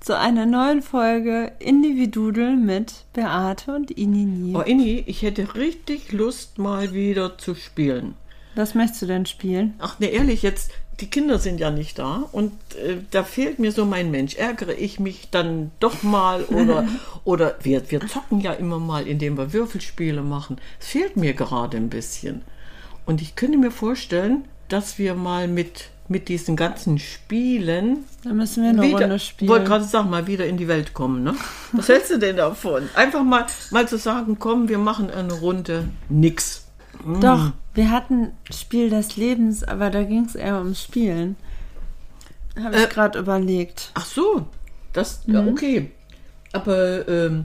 Zu 0.00 0.18
einer 0.18 0.46
neuen 0.46 0.80
Folge 0.80 1.52
Individudel 1.58 2.56
mit 2.56 3.04
Beate 3.12 3.74
und 3.74 3.90
Inini. 3.90 4.56
Oh, 4.56 4.62
Inni, 4.62 5.04
ich 5.06 5.22
hätte 5.22 5.54
richtig 5.54 6.12
Lust, 6.12 6.58
mal 6.58 6.94
wieder 6.94 7.36
zu 7.36 7.54
spielen. 7.54 8.14
Was 8.54 8.74
möchtest 8.74 9.02
du 9.02 9.06
denn 9.06 9.26
spielen? 9.26 9.74
Ach, 9.78 10.00
ne, 10.00 10.06
ehrlich, 10.06 10.42
jetzt, 10.42 10.72
die 11.00 11.08
Kinder 11.08 11.38
sind 11.38 11.60
ja 11.60 11.70
nicht 11.70 11.98
da 11.98 12.28
und 12.32 12.52
äh, 12.76 12.96
da 13.10 13.24
fehlt 13.24 13.58
mir 13.58 13.72
so 13.72 13.84
mein 13.84 14.10
Mensch. 14.10 14.36
Ärgere 14.36 14.74
ich 14.74 14.98
mich 14.98 15.28
dann 15.30 15.70
doch 15.80 16.02
mal 16.02 16.44
oder, 16.48 16.88
oder 17.24 17.56
wir, 17.62 17.90
wir 17.90 18.00
zocken 18.06 18.40
ja 18.40 18.52
immer 18.54 18.78
mal, 18.78 19.06
indem 19.06 19.36
wir 19.36 19.52
Würfelspiele 19.52 20.22
machen. 20.22 20.56
Es 20.80 20.88
fehlt 20.88 21.16
mir 21.16 21.34
gerade 21.34 21.76
ein 21.76 21.90
bisschen. 21.90 22.42
Und 23.06 23.20
ich 23.20 23.36
könnte 23.36 23.58
mir 23.58 23.70
vorstellen, 23.70 24.44
dass 24.68 24.98
wir 24.98 25.14
mal 25.14 25.46
mit, 25.46 25.90
mit 26.10 26.28
diesen 26.28 26.56
ganzen 26.56 26.98
Spielen 26.98 28.04
Dann 28.24 28.36
müssen 28.36 28.64
wir 28.64 28.70
eine 28.70 28.82
wieder, 28.82 28.98
Runde 29.02 29.18
spielen. 29.20 29.48
wollte 29.48 29.66
gerade 29.66 29.84
sagen, 29.84 30.10
mal 30.10 30.26
wieder 30.26 30.44
in 30.46 30.56
die 30.56 30.66
Welt 30.68 30.92
kommen, 30.92 31.22
ne? 31.22 31.34
Was 31.72 31.88
hältst 31.88 32.10
du 32.10 32.18
denn 32.18 32.36
davon? 32.36 32.88
Einfach 32.94 33.22
mal, 33.22 33.46
mal 33.70 33.88
zu 33.88 33.96
sagen, 33.96 34.36
komm, 34.38 34.68
wir 34.68 34.78
machen 34.78 35.10
eine 35.10 35.32
Runde 35.32 35.88
nix. 36.08 36.66
Doch, 37.20 37.52
wir 37.74 37.90
hatten 37.90 38.32
Spiel 38.52 38.90
des 38.90 39.16
Lebens, 39.16 39.62
aber 39.64 39.88
da 39.90 40.02
ging 40.02 40.24
es 40.24 40.34
eher 40.34 40.58
ums 40.58 40.82
Spielen. 40.82 41.36
Habe 42.62 42.76
ich 42.76 42.82
Äh, 42.82 42.88
gerade 42.88 43.18
überlegt. 43.18 43.90
Ach 43.94 44.04
so, 44.04 44.46
das, 44.92 45.22
ja, 45.26 45.46
okay. 45.46 45.92
Aber 46.52 47.06
ähm, 47.08 47.44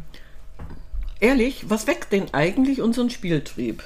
ehrlich, 1.19 1.69
was 1.69 1.85
weckt 1.85 2.11
denn 2.11 2.33
eigentlich 2.33 2.81
unseren 2.81 3.11
Spieltrieb? 3.11 3.83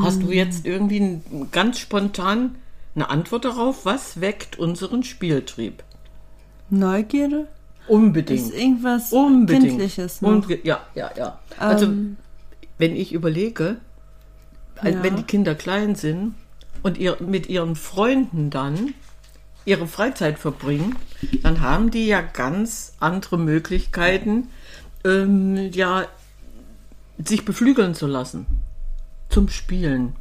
Hast 0.00 0.22
du 0.22 0.32
jetzt 0.32 0.66
irgendwie 0.66 1.20
ganz 1.52 1.78
spontan 1.78 2.56
eine 2.96 3.10
Antwort 3.10 3.44
darauf? 3.44 3.84
Was 3.84 4.20
weckt 4.20 4.58
unseren 4.58 5.04
Spieltrieb? 5.04 5.84
Neugierde? 6.68 7.46
Unbedingt. 7.86 8.40
Ist 8.40 8.54
irgendwas 8.54 9.12
Unbedingt. 9.12 9.64
Kindliches 9.66 10.20
noch? 10.20 10.30
Unbe 10.30 10.58
ja, 10.64 10.80
ja, 10.96 11.10
ja. 11.16 11.38
Also, 11.58 11.86
Ähm, 11.86 12.16
wenn 12.76 12.96
ich 12.96 13.12
überlege, 13.12 13.76
Ja. 14.82 15.02
wenn 15.02 15.16
die 15.16 15.22
Kinder 15.22 15.54
klein 15.54 15.94
sind 15.94 16.34
und 16.82 16.98
ihr, 16.98 17.16
mit 17.20 17.48
ihren 17.48 17.76
Freunden 17.76 18.50
dann 18.50 18.94
ihre 19.64 19.86
Freizeit 19.86 20.38
verbringen, 20.40 20.96
dann 21.42 21.60
haben 21.60 21.90
die 21.90 22.06
ja 22.06 22.20
ganz 22.20 22.94
andere 22.98 23.38
Möglichkeiten, 23.38 24.48
ähm, 25.04 25.70
ja, 25.72 26.06
sich 27.24 27.44
beflügeln 27.44 27.94
zu 27.94 28.06
lassen 28.06 28.46
zum 29.38 29.48
Spielen. 29.48 30.14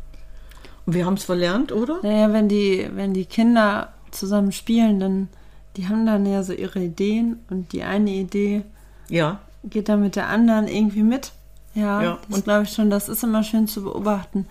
Und 0.86 0.94
wir 0.94 1.06
haben 1.06 1.16
es 1.16 1.24
verlernt, 1.24 1.72
oder? 1.72 2.00
naja, 2.04 2.32
wenn 2.32 2.48
die, 2.48 2.88
wenn 2.94 3.14
die 3.14 3.26
Kinder 3.26 3.94
zusammen 4.12 4.52
spielen, 4.52 5.00
dann 5.00 5.28
die 5.76 5.88
haben 5.88 6.06
dann 6.06 6.26
ja 6.26 6.44
so 6.44 6.54
ihre 6.54 6.80
Ideen 6.80 7.40
und 7.50 7.72
die 7.74 7.84
eine 7.84 8.12
Idee 8.12 8.62
Ja. 9.10 9.40
geht 9.64 9.90
dann 9.90 10.02
mit 10.02 10.16
der 10.16 10.28
anderen 10.30 10.68
irgendwie 10.68 11.04
mit. 11.04 11.32
Ja, 11.76 12.02
Ja, 12.02 12.20
das 12.28 12.38
und- 12.38 12.44
glaube 12.46 12.64
ich 12.64 12.70
schon. 12.72 12.90
Das 12.90 13.10
ist 13.10 13.24
immer 13.24 13.44
schön 13.44 13.68
zu 13.68 13.84
beobachten, 13.84 14.46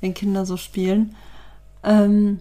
wenn 0.00 0.14
Kinder 0.14 0.46
so 0.46 0.56
spielen. 0.56 1.14
Ähm, 1.84 2.38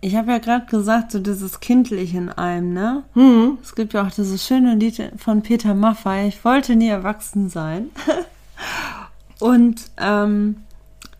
ich 0.00 0.16
habe 0.16 0.30
ja 0.32 0.38
gerade 0.38 0.66
gesagt, 0.66 1.12
so 1.12 1.18
dieses 1.18 1.60
Kindliche 1.60 2.16
in 2.18 2.28
einem, 2.30 2.72
ne? 2.72 3.02
Hm. 3.14 3.58
Es 3.62 3.74
gibt 3.74 3.92
ja 3.92 4.06
auch 4.06 4.10
dieses 4.10 4.44
schöne 4.46 4.74
Lied 4.76 5.12
von 5.16 5.42
Peter 5.42 5.74
Maffay, 5.74 6.26
ich 6.28 6.44
wollte 6.44 6.74
nie 6.76 6.88
erwachsen 6.88 7.48
sein. 7.50 7.90
Und 9.40 9.82
ähm, 9.98 10.56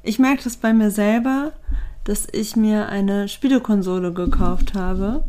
ich 0.03 0.19
merke 0.19 0.45
das 0.45 0.57
bei 0.57 0.73
mir 0.73 0.91
selber, 0.91 1.53
dass 2.05 2.27
ich 2.33 2.57
mir 2.57 2.89
eine 2.89 3.29
Spielekonsole 3.29 4.13
gekauft 4.13 4.75
habe. 4.75 5.25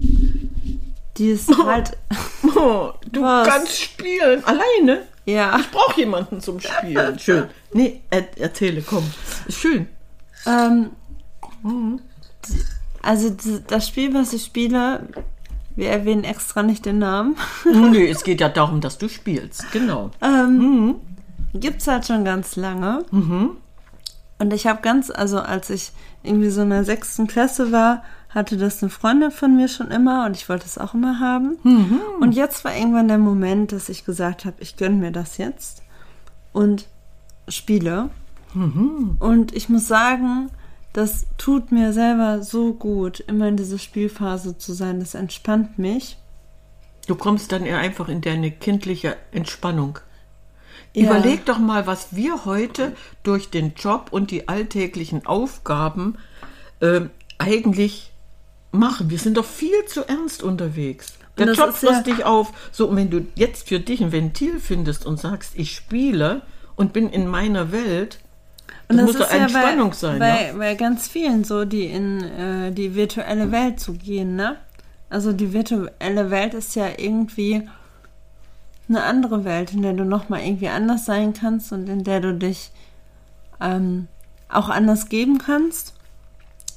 Die 1.17 1.27
ist 1.29 1.49
halt, 1.65 1.97
Oh, 2.55 2.91
du 3.11 3.21
Was? 3.21 3.47
kannst 3.47 3.79
spielen. 3.81 4.43
Alleine? 4.45 5.03
ja, 5.25 5.57
Ich 5.59 5.69
brauche 5.71 5.99
jemanden 5.99 6.41
zum 6.41 6.59
Spielen. 6.59 7.19
Schön. 7.19 7.45
Nee, 7.73 8.01
er, 8.09 8.25
erzähle, 8.39 8.81
komm. 8.81 9.03
Ist 9.47 9.57
schön. 9.59 9.87
ähm, 10.45 10.89
also 13.01 13.29
d- 13.29 13.61
das 13.67 13.87
Spiel, 13.87 14.13
was 14.13 14.33
ich 14.33 14.43
spiele, 14.45 15.07
wir 15.75 15.89
erwähnen 15.89 16.23
extra 16.23 16.63
nicht 16.63 16.85
den 16.85 16.99
Namen, 16.99 17.35
Nö, 17.65 18.05
es 18.09 18.23
geht 18.23 18.41
ja 18.41 18.49
darum, 18.49 18.81
dass 18.81 18.97
du 18.97 19.07
spielst. 19.09 19.71
Genau. 19.71 20.11
ähm, 20.21 20.95
gibt's 21.53 21.87
halt 21.87 22.05
schon 22.05 22.23
ganz 22.25 22.55
lange. 22.55 23.03
Und 24.39 24.53
ich 24.53 24.65
habe 24.67 24.81
ganz, 24.81 25.11
also 25.11 25.39
als 25.39 25.69
ich 25.69 25.91
irgendwie 26.23 26.49
so 26.49 26.61
in 26.61 26.69
der 26.71 26.83
sechsten 26.83 27.27
Klasse 27.27 27.71
war, 27.71 28.03
hatte 28.29 28.57
das 28.57 28.81
eine 28.81 28.89
Freundin 28.89 29.29
von 29.29 29.55
mir 29.55 29.67
schon 29.67 29.91
immer 29.91 30.25
und 30.25 30.37
ich 30.37 30.47
wollte 30.49 30.65
es 30.65 30.77
auch 30.77 30.93
immer 30.93 31.19
haben. 31.19 31.57
Und 32.21 32.31
jetzt 32.31 32.63
war 32.63 32.75
irgendwann 32.75 33.07
der 33.07 33.17
Moment, 33.17 33.71
dass 33.71 33.89
ich 33.89 34.05
gesagt 34.05 34.45
habe, 34.45 34.55
ich 34.59 34.77
gönne 34.77 34.95
mir 34.95 35.11
das 35.11 35.37
jetzt 35.37 35.83
und 36.53 36.87
spiele. 37.47 38.09
Und 39.19 39.53
ich 39.53 39.69
muss 39.69 39.87
sagen, 39.87 40.49
das 40.93 41.25
tut 41.37 41.71
mir 41.71 41.93
selber 41.93 42.41
so 42.41 42.73
gut, 42.73 43.21
immer 43.21 43.47
in 43.47 43.57
dieser 43.57 43.77
Spielphase 43.77 44.57
zu 44.57 44.73
sein. 44.73 44.99
Das 44.99 45.13
entspannt 45.13 45.77
mich. 45.77 46.17
Du 47.07 47.15
kommst 47.15 47.51
dann 47.51 47.65
eher 47.65 47.79
einfach 47.79 48.09
in 48.09 48.21
deine 48.21 48.51
kindliche 48.51 49.15
Entspannung. 49.31 49.99
Ja. 50.93 51.03
Überleg 51.03 51.45
doch 51.45 51.57
mal, 51.57 51.87
was 51.87 52.15
wir 52.15 52.45
heute 52.45 52.93
durch 53.23 53.49
den 53.49 53.73
Job 53.75 54.07
und 54.11 54.31
die 54.31 54.47
alltäglichen 54.47 55.25
Aufgaben 55.25 56.17
ähm, 56.81 57.09
eigentlich 57.37 58.11
machen. 58.71 59.09
Wir 59.09 59.19
sind 59.19 59.37
doch 59.37 59.45
viel 59.45 59.85
zu 59.85 60.07
ernst 60.07 60.43
unterwegs. 60.43 61.13
Der 61.37 61.47
das 61.47 61.57
Job 61.57 61.69
ist 61.69 61.83
ja- 61.83 61.89
frisst 61.89 62.07
dich 62.07 62.25
auf. 62.25 62.51
So, 62.71 62.87
und 62.87 62.95
wenn 62.97 63.09
du 63.09 63.25
jetzt 63.35 63.69
für 63.69 63.79
dich 63.79 64.01
ein 64.01 64.11
Ventil 64.11 64.59
findest 64.59 65.05
und 65.05 65.19
sagst, 65.19 65.53
ich 65.55 65.73
spiele 65.73 66.41
und 66.75 66.93
bin 66.93 67.09
in 67.09 67.27
meiner 67.27 67.71
Welt, 67.71 68.19
das, 68.87 68.97
muss 69.05 69.17
doch 69.17 69.31
Entspannung 69.31 69.89
bei, 69.89 69.95
sein. 69.95 70.19
Bei, 70.19 70.51
ne? 70.51 70.57
bei 70.57 70.75
ganz 70.75 71.07
vielen 71.07 71.43
so, 71.43 71.65
die 71.65 71.85
in 71.85 72.21
äh, 72.23 72.71
die 72.71 72.95
virtuelle 72.95 73.51
Welt 73.51 73.79
zu 73.79 73.93
gehen, 73.93 74.35
ne? 74.35 74.57
Also 75.09 75.33
die 75.33 75.53
virtuelle 75.53 76.29
Welt 76.29 76.53
ist 76.53 76.75
ja 76.75 76.87
irgendwie 76.97 77.67
eine 78.95 79.03
andere 79.03 79.43
Welt, 79.45 79.73
in 79.73 79.81
der 79.81 79.93
du 79.93 80.03
nochmal 80.05 80.41
irgendwie 80.41 80.67
anders 80.69 81.05
sein 81.05 81.33
kannst 81.33 81.71
und 81.71 81.87
in 81.89 82.03
der 82.03 82.19
du 82.21 82.33
dich 82.33 82.71
ähm, 83.59 84.07
auch 84.49 84.69
anders 84.69 85.09
geben 85.09 85.37
kannst. 85.37 85.93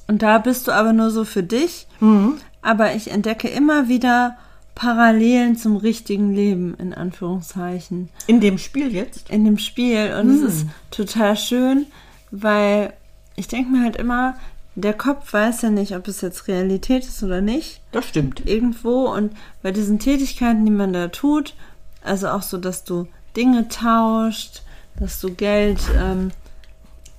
Und 0.07 0.21
da 0.21 0.37
bist 0.37 0.67
du 0.67 0.71
aber 0.71 0.93
nur 0.93 1.09
so 1.11 1.25
für 1.25 1.43
dich. 1.43 1.87
Mhm. 1.99 2.35
Aber 2.61 2.95
ich 2.95 3.11
entdecke 3.11 3.47
immer 3.47 3.87
wieder 3.87 4.37
Parallelen 4.75 5.55
zum 5.55 5.77
richtigen 5.77 6.33
Leben, 6.33 6.75
in 6.77 6.93
Anführungszeichen 6.93 8.09
In 8.27 8.41
dem 8.41 8.57
Spiel 8.57 8.93
jetzt? 8.93 9.29
in 9.29 9.45
dem 9.45 9.57
Spiel 9.57 10.13
und 10.19 10.29
es 10.29 10.41
ist 10.41 10.65
total 10.91 11.37
schön, 11.37 11.85
weil 12.31 12.91
ich 13.37 13.47
denke 13.47 13.71
mir 13.71 13.83
halt 13.83 13.95
immer, 13.95 14.35
der 14.75 14.93
Kopf 14.93 15.31
weiß 15.31 15.61
ja 15.61 15.69
nicht, 15.69 15.95
ob 15.95 16.07
es 16.09 16.19
jetzt 16.19 16.49
Realität 16.49 17.05
ist 17.05 17.23
oder 17.23 17.39
nicht, 17.39 17.79
Das 17.93 18.05
stimmt. 18.05 18.45
irgendwo 18.45 19.05
und 19.13 19.31
bei 19.63 19.71
diesen 19.71 19.97
Tätigkeiten, 19.99 20.65
die 20.65 20.71
man 20.71 20.91
da 20.91 21.07
tut, 21.07 21.53
also 22.05 22.29
auch 22.29 22.41
so, 22.41 22.57
dass 22.57 22.83
du 22.83 23.07
Dinge 23.35 23.67
tauscht, 23.67 24.61
dass 24.99 25.19
du 25.19 25.33
Geld 25.33 25.79
ähm, 25.97 26.31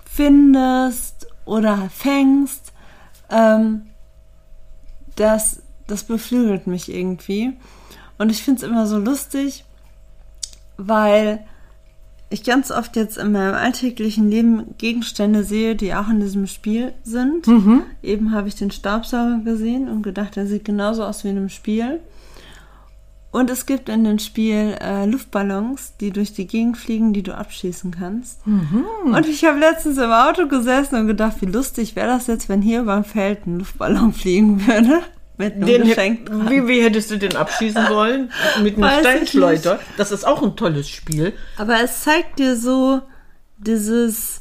findest 0.05 1.27
oder 1.45 1.91
fängst, 1.95 2.73
ähm, 3.31 3.83
das, 5.17 5.63
das 5.87 6.05
beflügelt 6.05 6.67
mich 6.67 6.93
irgendwie. 6.93 7.53
Und 8.19 8.31
ich 8.31 8.43
finde 8.43 8.63
es 8.63 8.69
immer 8.69 8.87
so 8.87 8.99
lustig, 8.99 9.65
weil 10.77 11.45
ich 12.29 12.43
ganz 12.43 12.71
oft 12.71 12.97
jetzt 12.97 13.19
in 13.19 13.33
meinem 13.33 13.55
alltäglichen 13.55 14.29
Leben 14.31 14.75
Gegenstände 14.79 15.45
sehe, 15.45 15.77
die 15.77 15.95
auch 15.95 16.09
in 16.09 16.21
diesem 16.21 16.47
Spiel 16.47 16.93
sind. 17.05 17.47
Eben 18.03 18.33
habe 18.33 18.49
ich 18.49 18.57
den 18.57 18.71
Staubsauger 18.71 19.41
gesehen 19.45 19.89
und 19.89 20.03
gedacht, 20.03 20.37
der 20.37 20.47
sieht 20.47 20.65
genauso 20.65 21.05
aus 21.05 21.23
wie 21.23 21.29
in 21.29 21.37
einem 21.37 21.49
Spiel. 21.51 22.01
Und 23.37 23.51
es 23.51 23.67
gibt 23.67 23.89
in 23.91 24.05
dem 24.05 24.19
Spiel 24.19 24.77
äh, 24.81 25.05
Luftballons, 25.05 25.95
die 26.01 26.11
durch 26.11 26.33
die 26.33 26.47
Gegend 26.47 26.79
fliegen, 26.79 27.13
die 27.13 27.23
du 27.23 27.35
abschießen 27.37 27.91
kannst. 27.91 28.41
Und 28.47 29.27
ich 29.29 29.45
habe 29.45 29.59
letztens 29.59 29.99
im 29.99 30.11
Auto 30.11 30.47
gesessen 30.49 30.97
und 30.97 31.07
gedacht, 31.07 31.37
wie 31.41 31.47
lustig 31.47 31.97
wäre 31.97 32.07
das 32.09 32.29
jetzt, 32.29 32.49
wenn 32.49 32.63
hier 32.63 32.81
über 32.81 32.95
ein 32.95 33.05
Feld 33.05 33.47
ein 33.47 33.59
Luftballon 33.59 34.13
fliegen 34.23 34.67
würde. 34.67 35.03
Mit 35.39 35.53
einem 35.57 35.67
Den, 35.67 35.85
Geschenk 35.85 36.25
dran. 36.27 36.49
wie, 36.49 36.67
wie 36.67 36.81
hättest 36.83 37.11
du 37.11 37.19
den 37.19 37.37
abschießen 37.37 37.87
sollen? 37.89 38.31
Mit 38.63 38.79
einem 38.83 39.01
Steinschleuder. 39.01 39.81
Das 39.99 40.13
ist 40.13 40.27
auch 40.27 40.43
ein 40.43 40.57
tolles 40.57 40.89
Spiel. 40.89 41.35
Aber 41.59 41.79
es 41.83 42.01
zeigt 42.05 42.39
dir 42.39 42.57
so 42.57 43.03
dieses 43.59 44.41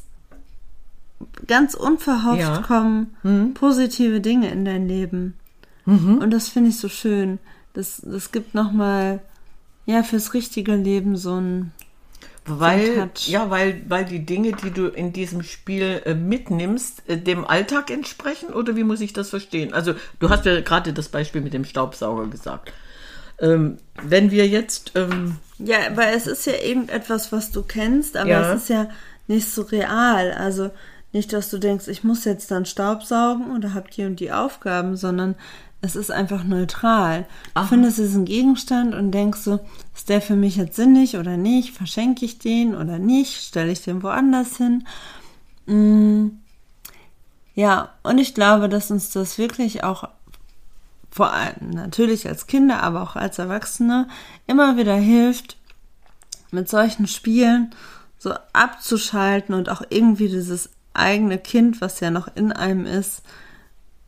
ganz 1.46 1.74
unverhofft 1.74 2.40
Ja. 2.40 2.62
kommen 2.62 3.14
positive 3.52 4.20
Dinge 4.22 4.50
in 4.50 4.64
dein 4.64 4.88
Leben. 4.88 5.34
Und 5.84 6.30
das 6.30 6.48
finde 6.48 6.70
ich 6.70 6.78
so 6.78 6.88
schön. 6.88 7.38
Das, 7.76 8.00
das 8.04 8.32
gibt 8.32 8.54
nochmal, 8.54 9.20
ja, 9.84 10.02
fürs 10.02 10.34
richtige 10.34 10.74
Leben 10.74 11.16
so 11.16 11.38
ein, 11.40 11.72
Weil, 12.44 13.10
ja, 13.26 13.50
weil, 13.50 13.82
weil 13.88 14.04
die 14.04 14.24
Dinge, 14.24 14.52
die 14.52 14.70
du 14.70 14.86
in 14.86 15.12
diesem 15.12 15.42
Spiel 15.42 16.00
äh, 16.04 16.14
mitnimmst, 16.14 17.02
äh, 17.08 17.18
dem 17.18 17.44
Alltag 17.44 17.90
entsprechen 17.90 18.50
oder 18.50 18.76
wie 18.76 18.84
muss 18.84 19.00
ich 19.00 19.12
das 19.12 19.30
verstehen? 19.30 19.72
Also 19.74 19.94
du 20.20 20.30
hast 20.30 20.44
ja 20.46 20.60
gerade 20.60 20.92
das 20.92 21.08
Beispiel 21.08 21.40
mit 21.40 21.54
dem 21.54 21.64
Staubsauger 21.64 22.28
gesagt. 22.28 22.72
Ähm, 23.40 23.78
wenn 24.02 24.30
wir 24.30 24.46
jetzt, 24.46 24.92
ähm, 24.94 25.38
ja, 25.58 25.76
weil 25.96 26.14
es 26.14 26.26
ist 26.26 26.46
ja 26.46 26.54
irgendetwas, 26.54 27.32
was 27.32 27.50
du 27.50 27.62
kennst, 27.62 28.16
aber 28.16 28.30
Ja. 28.30 28.52
es 28.54 28.62
ist 28.62 28.68
ja 28.70 28.88
nicht 29.26 29.48
so 29.50 29.62
real. 29.62 30.32
Also 30.32 30.70
nicht, 31.12 31.32
dass 31.32 31.50
du 31.50 31.58
denkst, 31.58 31.88
ich 31.88 32.04
muss 32.04 32.24
jetzt 32.24 32.50
dann 32.50 32.64
Staubsaugen 32.64 33.54
oder 33.56 33.74
hab 33.74 33.90
die 33.90 34.04
und 34.04 34.20
die 34.20 34.32
Aufgaben, 34.32 34.96
sondern 34.96 35.34
es 35.82 35.96
ist 35.96 36.10
einfach 36.10 36.44
neutral. 36.44 37.26
Du 37.54 37.62
findest 37.64 37.98
diesen 37.98 38.24
Gegenstand 38.24 38.94
und 38.94 39.12
denkst 39.12 39.40
so, 39.40 39.60
ist 39.94 40.08
der 40.08 40.20
für 40.20 40.36
mich 40.36 40.56
jetzt 40.56 40.76
sinnig 40.76 41.16
oder 41.16 41.36
nicht? 41.36 41.72
Verschenke 41.72 42.24
ich 42.24 42.38
den 42.38 42.74
oder 42.74 42.98
nicht? 42.98 43.42
Stelle 43.42 43.72
ich 43.72 43.82
den 43.82 44.02
woanders 44.02 44.56
hin? 44.56 44.86
Mm. 45.66 46.38
Ja, 47.54 47.90
und 48.02 48.18
ich 48.18 48.34
glaube, 48.34 48.68
dass 48.68 48.90
uns 48.90 49.10
das 49.10 49.38
wirklich 49.38 49.82
auch 49.82 50.08
vor 51.10 51.32
allem 51.32 51.70
natürlich 51.70 52.28
als 52.28 52.46
Kinder, 52.46 52.82
aber 52.82 53.02
auch 53.02 53.16
als 53.16 53.38
Erwachsene 53.38 54.06
immer 54.46 54.76
wieder 54.76 54.96
hilft, 54.96 55.56
mit 56.50 56.68
solchen 56.68 57.06
Spielen 57.06 57.70
so 58.18 58.34
abzuschalten 58.52 59.54
und 59.54 59.70
auch 59.70 59.82
irgendwie 59.88 60.28
dieses 60.28 60.68
eigene 60.92 61.38
Kind, 61.38 61.80
was 61.80 62.00
ja 62.00 62.10
noch 62.10 62.28
in 62.34 62.52
einem 62.52 62.84
ist, 62.84 63.22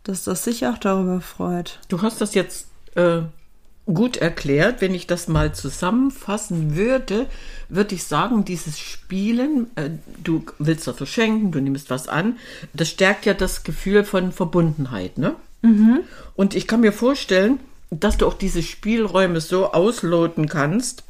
dass 0.08 0.24
das 0.24 0.42
sich 0.42 0.66
auch 0.66 0.78
darüber 0.78 1.20
freut. 1.20 1.78
du 1.88 2.00
hast 2.00 2.22
das 2.22 2.34
jetzt 2.34 2.68
äh, 2.94 3.20
gut 3.84 4.16
erklärt. 4.16 4.80
Wenn 4.80 4.94
ich 4.94 5.06
das 5.06 5.28
mal 5.28 5.54
zusammenfassen 5.54 6.76
würde, 6.76 7.26
würde 7.68 7.94
ich 7.94 8.04
sagen, 8.04 8.46
dieses 8.46 8.78
Spielen, 8.78 9.70
äh, 9.76 9.90
du 10.24 10.46
willst 10.58 10.86
was 10.86 10.96
verschenken, 10.96 11.52
du 11.52 11.60
nimmst 11.60 11.90
was 11.90 12.08
an, 12.08 12.38
das 12.72 12.88
stärkt 12.88 13.26
ja 13.26 13.34
das 13.34 13.64
Gefühl 13.64 14.02
von 14.02 14.32
Verbundenheit, 14.32 15.18
ne? 15.18 15.36
Und 16.36 16.54
ich 16.54 16.66
kann 16.66 16.80
mir 16.80 16.92
vorstellen, 16.92 17.60
dass 17.90 18.16
du 18.16 18.26
auch 18.26 18.34
diese 18.34 18.62
Spielräume 18.62 19.42
so 19.42 19.72
ausloten 19.72 20.48
kannst 20.48 21.04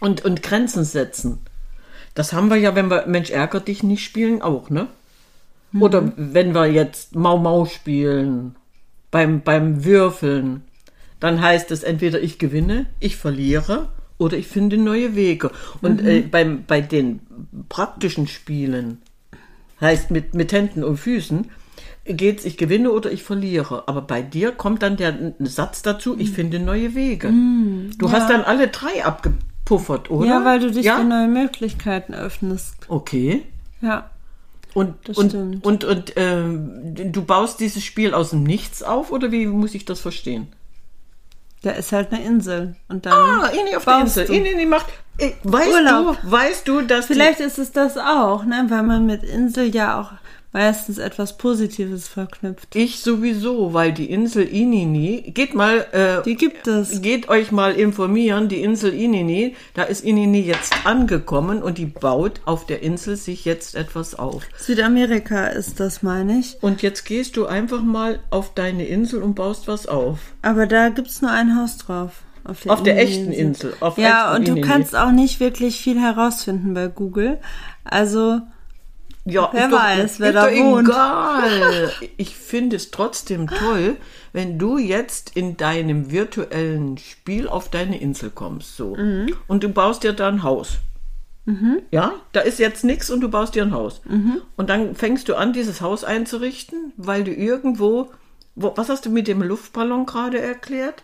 und, 0.00 0.24
und 0.24 0.42
Grenzen 0.42 0.84
setzen. 0.84 1.38
Das 2.14 2.32
haben 2.32 2.50
wir 2.50 2.56
ja, 2.56 2.74
wenn 2.74 2.90
wir 2.90 3.06
Mensch 3.06 3.30
ärger 3.30 3.60
dich 3.60 3.84
nicht 3.84 4.04
spielen, 4.04 4.42
auch, 4.42 4.68
ne? 4.68 4.88
Oder 5.80 6.12
wenn 6.16 6.54
wir 6.54 6.66
jetzt 6.66 7.14
Mau 7.14 7.38
Mau 7.38 7.64
spielen, 7.64 8.56
beim, 9.10 9.42
beim 9.42 9.84
Würfeln, 9.84 10.62
dann 11.20 11.40
heißt 11.40 11.70
es 11.70 11.82
entweder 11.82 12.20
ich 12.20 12.38
gewinne, 12.38 12.86
ich 12.98 13.16
verliere 13.16 13.88
oder 14.18 14.36
ich 14.36 14.48
finde 14.48 14.76
neue 14.76 15.14
Wege. 15.14 15.50
Und 15.80 16.04
äh, 16.04 16.20
beim, 16.20 16.64
bei 16.66 16.80
den 16.80 17.20
praktischen 17.68 18.26
Spielen, 18.26 19.00
heißt 19.80 20.10
mit, 20.10 20.34
mit 20.34 20.52
Händen 20.52 20.82
und 20.82 20.96
Füßen, 20.96 21.50
geht's, 22.04 22.44
ich 22.44 22.56
gewinne 22.56 22.90
oder 22.90 23.12
ich 23.12 23.22
verliere. 23.22 23.86
Aber 23.86 24.02
bei 24.02 24.22
dir 24.22 24.52
kommt 24.52 24.82
dann 24.82 24.96
der 24.96 25.34
Satz 25.40 25.82
dazu, 25.82 26.16
ich 26.18 26.30
finde 26.30 26.58
neue 26.58 26.94
Wege. 26.94 27.28
du 27.98 28.10
hast 28.10 28.30
dann 28.30 28.42
alle 28.42 28.68
drei 28.68 29.04
abgepuffert, 29.04 30.10
oder? 30.10 30.26
Ja, 30.26 30.44
weil 30.44 30.60
du 30.60 30.70
dich 30.70 30.86
ja? 30.86 30.98
für 30.98 31.04
neue 31.04 31.28
Möglichkeiten 31.28 32.14
öffnest. 32.14 32.76
Okay. 32.88 33.42
Ja. 33.80 34.10
Und, 34.74 34.94
Das 35.04 35.18
und, 35.18 35.30
stimmt. 35.30 35.64
und, 35.64 35.84
und 35.84 36.12
ähm, 36.16 36.94
du 37.12 37.22
baust 37.24 37.60
dieses 37.60 37.84
Spiel 37.84 38.14
aus 38.14 38.30
dem 38.30 38.42
Nichts 38.42 38.82
auf 38.82 39.10
oder 39.12 39.30
wie 39.30 39.46
muss 39.46 39.74
ich 39.74 39.84
das 39.84 40.00
verstehen? 40.00 40.48
Da 41.62 41.70
ist 41.72 41.92
halt 41.92 42.12
eine 42.12 42.24
Insel. 42.24 42.74
Und 42.88 43.06
dann 43.06 43.12
Ah, 43.12 43.50
Ini 43.52 43.76
auf 43.76 43.84
der 43.84 44.00
Insel. 44.00 44.30
Ini, 44.30 44.50
Ini 44.50 44.66
macht. 44.66 44.86
Äh, 45.18 45.32
weißt 45.44 45.68
Urlaub. 45.72 46.18
du, 46.22 46.30
weißt 46.30 46.66
du, 46.68 46.80
dass 46.82 47.06
Vielleicht 47.06 47.38
ist 47.40 47.58
es 47.58 47.70
das 47.70 47.96
auch, 47.98 48.44
ne? 48.44 48.64
Weil 48.68 48.82
man 48.82 49.06
mit 49.06 49.22
Insel 49.22 49.72
ja 49.74 50.00
auch 50.00 50.10
meistens 50.52 50.98
etwas 50.98 51.36
Positives 51.38 52.08
verknüpft. 52.08 52.74
ich 52.76 53.00
sowieso, 53.00 53.72
weil 53.72 53.92
die 53.92 54.10
Insel 54.10 54.44
Inini, 54.44 55.32
geht 55.34 55.54
mal, 55.54 55.86
äh, 55.92 56.22
Die 56.24 56.36
gibt 56.36 56.66
es. 56.66 57.00
geht 57.02 57.28
euch 57.28 57.52
mal 57.52 57.72
informieren, 57.72 58.48
die 58.48 58.60
Insel 58.62 58.92
Inini, 58.92 59.56
da 59.74 59.82
ist 59.84 60.04
Inini 60.04 60.40
jetzt 60.40 60.74
angekommen 60.84 61.62
und 61.62 61.78
die 61.78 61.86
baut 61.86 62.40
auf 62.44 62.66
der 62.66 62.82
Insel 62.82 63.16
sich 63.16 63.44
jetzt 63.44 63.74
etwas 63.74 64.14
auf. 64.14 64.42
Südamerika 64.58 65.46
ist 65.46 65.80
das, 65.80 66.02
meine 66.02 66.38
ich. 66.38 66.58
Und 66.62 66.82
jetzt 66.82 67.04
gehst 67.04 67.36
du 67.36 67.46
einfach 67.46 67.82
mal 67.82 68.20
auf 68.30 68.52
deine 68.54 68.86
Insel 68.86 69.22
und 69.22 69.34
baust 69.34 69.68
was 69.68 69.86
auf. 69.86 70.18
Aber 70.42 70.66
da 70.66 70.90
gibt's 70.90 71.22
nur 71.22 71.30
ein 71.30 71.56
Haus 71.56 71.78
drauf. 71.78 72.22
Auf 72.44 72.60
der, 72.62 72.72
Auf 72.72 72.82
der 72.82 72.98
echten 73.00 73.30
Insel. 73.30 73.72
Auf 73.78 73.98
ja, 73.98 74.34
und 74.34 74.48
du 74.48 74.52
Inini. 74.52 74.66
kannst 74.66 74.96
auch 74.96 75.12
nicht 75.12 75.38
wirklich 75.38 75.80
viel 75.80 76.00
herausfinden 76.00 76.74
bei 76.74 76.88
Google. 76.88 77.38
Also, 77.84 78.40
Ja, 79.24 79.50
Wer 79.52 79.64
ist 79.64 79.72
doch, 79.72 79.78
weiß, 79.78 80.20
wer 80.20 80.28
ist 80.28 80.34
da 80.34 80.50
doch 80.50 80.56
wohnt. 80.56 80.88
Egal. 80.88 81.92
Ich 82.16 82.36
finde 82.36 82.76
es 82.76 82.90
trotzdem 82.90 83.46
toll, 83.46 83.96
wenn 84.32 84.58
du 84.58 84.78
jetzt 84.78 85.36
in 85.36 85.56
deinem 85.56 86.10
virtuellen 86.10 86.98
Spiel 86.98 87.48
auf 87.48 87.68
deine 87.68 88.00
Insel 88.00 88.30
kommst, 88.30 88.76
so. 88.76 88.96
Mhm. 88.96 89.34
Und 89.46 89.62
du 89.62 89.68
baust 89.68 90.02
dir 90.02 90.12
da 90.12 90.28
ein 90.28 90.42
Haus. 90.42 90.78
Ja, 91.90 92.14
da 92.32 92.40
ist 92.40 92.58
jetzt 92.58 92.84
nichts 92.84 93.10
und 93.10 93.20
du 93.20 93.28
baust 93.28 93.54
dir 93.54 93.62
ein 93.62 93.72
Haus. 93.72 94.00
Mhm. 94.04 94.42
Und 94.56 94.70
dann 94.70 94.94
fängst 94.94 95.28
du 95.28 95.34
an, 95.34 95.52
dieses 95.52 95.80
Haus 95.80 96.04
einzurichten, 96.04 96.92
weil 96.96 97.24
du 97.24 97.32
irgendwo, 97.32 98.10
wo, 98.54 98.72
was 98.76 98.88
hast 98.88 99.06
du 99.06 99.10
mit 99.10 99.26
dem 99.26 99.42
Luftballon 99.42 100.06
gerade 100.06 100.40
erklärt? 100.40 101.02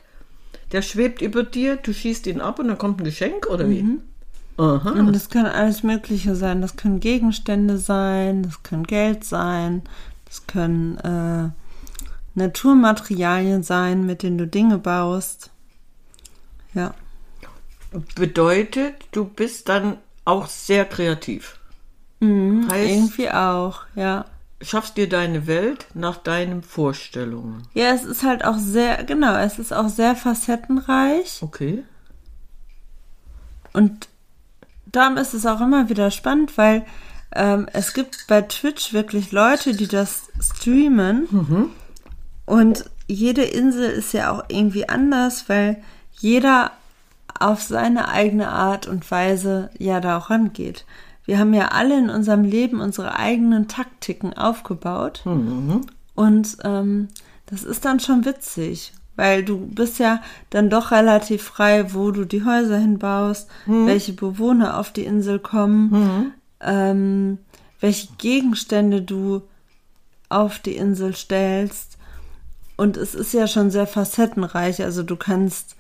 Der 0.73 0.83
schwebt 0.83 1.23
über 1.23 1.43
dir, 1.43 1.77
du 1.77 1.93
schießt 1.93 2.27
ihn 2.27 2.41
ab 2.41 2.59
und 2.59 2.69
dann 2.69 2.79
kommt 2.79 3.01
ein 3.01 3.05
Geschenk 3.05 3.49
oder 3.49 3.69
wie? 3.69 3.83
Aha. 4.59 4.91
und 4.91 5.13
das 5.15 5.31
kann 5.31 5.47
alles 5.47 5.83
Mögliche 5.83 6.35
sein. 6.37 6.61
Das 6.61 6.77
können 6.77 7.01
Gegenstände 7.01 7.79
sein, 7.79 8.43
das 8.43 8.63
können 8.63 8.85
Geld 8.85 9.25
sein, 9.25 9.83
das 10.27 10.47
können 10.47 10.99
äh, 10.99 11.51
Naturmaterialien 12.35 13.63
sein, 13.63 14.05
mit 14.05 14.23
denen 14.23 14.39
du 14.39 14.47
Dinge 14.47 14.79
baust. 14.79 15.51
Ja. 16.75 16.95
Bedeutet, 18.17 18.95
du 19.13 19.25
bist 19.25 19.69
dann 19.69 19.97
auch 20.25 20.47
sehr 20.49 20.85
kreativ. 20.85 21.59
heißt, 22.21 22.29
Mhm, 22.29 22.69
Irgendwie 22.71 23.31
auch, 23.31 23.83
ja. 23.95 24.25
schaffst 24.61 24.97
dir 24.97 25.09
deine 25.09 25.47
Welt 25.47 25.87
nach 25.95 26.17
deinen 26.19 26.63
Vorstellungen. 26.63 27.63
Ja, 27.75 27.95
es 27.95 28.05
ist 28.05 28.25
halt 28.25 28.45
auch 28.45 28.59
sehr, 28.59 29.05
genau, 29.05 29.37
es 29.37 29.59
ist 29.59 29.73
auch 29.73 29.89
sehr 29.89 30.17
facettenreich 30.17 31.39
Okay. 31.43 31.85
und 33.73 34.09
darum 34.93 35.17
ist 35.17 35.35
es 35.35 35.47
auch 35.47 35.61
immer 35.61 35.89
wieder 35.89 36.11
spannend, 36.11 36.57
weil 36.57 36.85
ähm, 37.35 37.67
es 37.73 37.93
gibt 37.93 38.27
bei 38.29 38.43
Twitch 38.43 38.93
wirklich 38.93 39.33
Leute, 39.33 39.75
die 39.75 39.89
das 39.89 40.29
streamen 40.41 41.27
und 42.47 42.85
jede 43.07 43.43
Insel 43.43 43.91
ist 43.91 44.13
ja 44.13 44.31
auch 44.31 44.45
irgendwie 44.49 44.89
anders, 44.89 45.49
weil 45.49 45.83
jeder 46.19 46.73
auf 47.39 47.63
seine 47.63 48.09
eigene 48.09 48.49
Art 48.49 48.87
und 48.87 49.11
Weise 49.11 49.71
ja 49.79 50.01
da 50.01 50.19
auch 50.19 50.31
rangeht. 50.31 50.85
Wir 51.25 51.39
haben 51.39 51.53
ja 51.55 51.69
alle 51.69 51.99
in 51.99 52.11
unserem 52.11 52.43
Leben 52.43 52.81
unsere 52.81 53.19
eigenen 53.19 53.69
Taktiken 53.69 54.33
aufgebaut. 54.33 55.23
Und 56.15 56.57
ähm, 56.65 57.09
das 57.47 57.65
ist 57.65 57.85
dann 57.85 58.01
schon 58.01 58.25
witzig, 58.25 58.93
weil 59.19 59.43
du 59.43 59.59
bist 59.59 59.99
ja 59.99 60.23
dann 60.51 60.71
doch 60.71 60.93
relativ 60.93 61.43
frei, 61.43 61.93
wo 61.93 62.13
du 62.13 62.25
die 62.25 62.45
Häuser 62.45 62.79
hinbaust, 62.79 63.51
welche 63.87 64.13
Bewohner 64.13 64.79
auf 64.79 64.93
die 64.93 65.05
Insel 65.05 65.41
kommen, 65.41 65.91
ähm, 66.61 67.39
welche 67.81 68.07
Gegenstände 68.19 69.03
du 69.03 69.43
auf 70.29 70.61
die 70.61 70.77
Insel 70.77 71.17
stellst. 71.17 71.99
Und 72.77 72.97
es 72.97 73.17
ist 73.17 73.35
ja 73.35 73.49
schon 73.49 73.73
sehr 73.73 73.89
facettenreich. 73.89 74.85
Also 74.85 75.03
du 75.03 75.17
kannst 75.17 75.75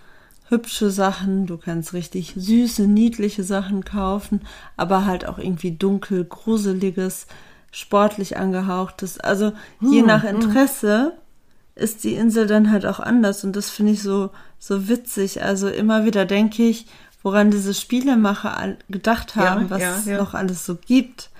hübsche 0.49 0.90
Sachen, 0.90 1.47
du 1.47 1.59
kannst 1.59 1.92
richtig 1.92 2.35
süße, 2.37 2.88
niedliche 2.88 3.45
Sachen 3.45 3.85
kaufen, 3.85 4.40
aber 4.76 5.04
halt 5.04 5.28
auch 5.28 5.38
irgendwie 5.38 5.71
dunkel, 5.71 6.25
gruseliges, 6.25 7.28
sportlich 7.71 8.37
angehauchtes. 8.37 9.21
Also 9.21 9.52
je 9.80 10.02
nach 10.02 10.25
Interesse 10.25 11.12
ist 11.78 12.04
die 12.04 12.14
Insel 12.14 12.47
dann 12.47 12.70
halt 12.70 12.87
auch 12.87 13.00
anders 13.00 13.44
und 13.44 13.54
das 13.54 13.70
finde 13.70 13.92
ich 13.92 14.02
so, 14.02 14.30
so 14.58 14.88
witzig. 14.88 15.42
Also 15.42 15.68
immer 15.68 16.04
wieder 16.04 16.25
denke 16.25 16.64
ich, 16.64 16.87
woran 17.23 17.50
diese 17.50 17.75
Spielemacher 17.75 18.76
gedacht 18.88 19.37
haben, 19.37 19.62
Ja, 19.62 19.70
was 19.70 19.82
ja, 19.82 19.97
es 19.97 20.06
ja. 20.06 20.18
noch 20.18 20.35
alles 20.35 20.64
so 20.64 20.76
gibt, 20.76 21.30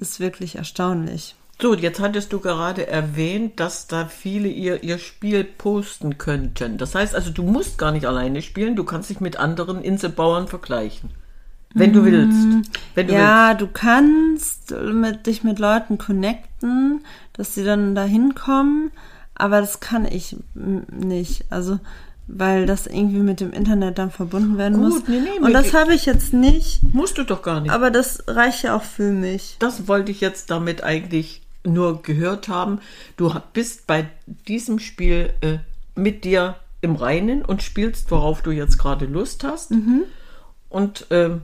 ist 0.00 0.20
wirklich 0.20 0.56
erstaunlich. 0.56 1.36
So, 1.60 1.74
jetzt 1.74 2.00
hattest 2.00 2.32
du 2.32 2.40
gerade 2.40 2.88
erwähnt, 2.88 3.60
dass 3.60 3.86
da 3.86 4.06
viele 4.06 4.48
ihr, 4.48 4.82
ihr 4.82 4.98
Spiel 4.98 5.44
posten 5.44 6.18
könnten. 6.18 6.78
Das 6.78 6.94
heißt 6.94 7.14
also, 7.14 7.30
du 7.30 7.42
musst 7.44 7.78
gar 7.78 7.92
nicht 7.92 8.06
alleine 8.06 8.42
spielen, 8.42 8.74
du 8.74 8.84
kannst 8.84 9.10
dich 9.10 9.20
mit 9.20 9.36
anderen 9.36 9.82
Inselbauern 9.82 10.48
vergleichen. 10.48 11.10
Wenn 11.74 11.92
du 11.92 12.04
willst. 12.04 12.66
Wenn 12.94 13.06
du 13.06 13.12
willst. 13.12 13.24
Ja, 13.24 13.54
du 13.54 13.68
kannst 13.68 14.72
mit, 14.72 15.26
dich 15.26 15.44
mit 15.44 15.58
Leuten 15.58 15.98
connecten, 15.98 17.04
dass 17.32 17.54
sie 17.54 17.64
dann 17.64 17.94
da 17.94 18.04
hinkommen, 18.04 18.90
aber 19.34 19.60
das 19.60 19.80
kann 19.80 20.04
ich 20.04 20.36
nicht. 20.54 21.44
Also, 21.50 21.78
weil 22.28 22.66
das 22.66 22.86
irgendwie 22.86 23.18
mit 23.20 23.40
dem 23.40 23.52
Internet 23.52 23.98
dann 23.98 24.10
verbunden 24.10 24.56
werden 24.58 24.78
Gut, 24.80 24.92
muss. 24.92 25.08
nee, 25.08 25.18
nee, 25.20 25.44
Und 25.44 25.52
das 25.52 25.74
habe 25.74 25.94
ich 25.94 26.06
jetzt 26.06 26.32
nicht, 26.32 26.82
Musst 26.94 27.18
du 27.18 27.24
doch 27.24 27.42
gar 27.42 27.60
nicht. 27.60 27.70
aber 27.72 27.90
das 27.90 28.22
reicht 28.28 28.62
ja 28.62 28.76
auch 28.76 28.84
für 28.84 29.10
mich. 29.10 29.56
das 29.58 29.88
wollte 29.88 30.12
ich 30.12 30.20
jetzt 30.20 30.50
damit 30.50 30.82
eigentlich 30.84 31.42
nur 31.64 32.02
gehört 32.02 32.48
haben. 32.48 32.80
Du 33.16 33.32
bist 33.52 33.86
bei 33.86 34.08
diesem 34.48 34.78
Spiel 34.78 35.32
äh, 35.42 35.58
mit 35.94 36.24
dir 36.24 36.56
im 36.80 36.96
Reinen 36.96 37.44
und 37.44 37.62
spielst, 37.62 38.10
worauf 38.10 38.42
du 38.42 38.50
jetzt 38.50 38.78
gerade 38.78 39.04
Lust 39.06 39.44
hast. 39.44 39.72
Und 40.68 41.06
ähm, 41.10 41.42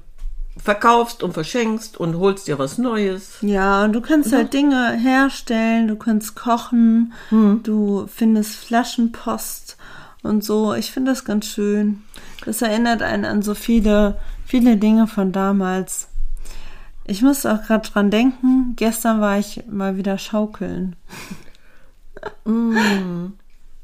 verkaufst 0.62 1.22
und 1.22 1.32
verschenkst 1.32 1.96
und 1.96 2.16
holst 2.18 2.46
dir 2.48 2.58
was 2.58 2.78
Neues. 2.78 3.38
Ja, 3.40 3.84
und 3.84 3.92
du 3.92 4.00
kannst 4.00 4.32
halt 4.32 4.52
Dinge 4.52 4.92
herstellen, 4.92 5.88
du 5.88 5.96
kannst 5.96 6.34
kochen, 6.36 7.12
Hm. 7.30 7.60
du 7.62 8.06
findest 8.08 8.56
Flaschenpost 8.56 9.76
und 10.22 10.42
so. 10.44 10.74
Ich 10.74 10.90
finde 10.90 11.12
das 11.12 11.24
ganz 11.24 11.46
schön. 11.46 12.02
Das 12.44 12.62
erinnert 12.62 13.02
einen 13.02 13.24
an 13.24 13.42
so 13.42 13.54
viele, 13.54 14.18
viele 14.44 14.76
Dinge 14.76 15.06
von 15.06 15.32
damals. 15.32 16.08
Ich 17.04 17.22
muss 17.22 17.46
auch 17.46 17.62
gerade 17.62 17.88
dran 17.88 18.10
denken, 18.10 18.74
gestern 18.76 19.20
war 19.20 19.38
ich 19.38 19.62
mal 19.70 19.96
wieder 19.96 20.18
schaukeln. 20.18 20.94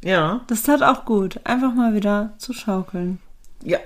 Ja, 0.03 0.41
Das 0.49 0.63
tat 0.63 0.83
auch 0.83 1.05
gut, 1.05 1.41
einfach 1.45 1.73
mal 1.75 1.95
wieder 1.95 2.35
zu 2.39 2.53
schaukeln. 2.53 3.19
ja. 3.63 3.79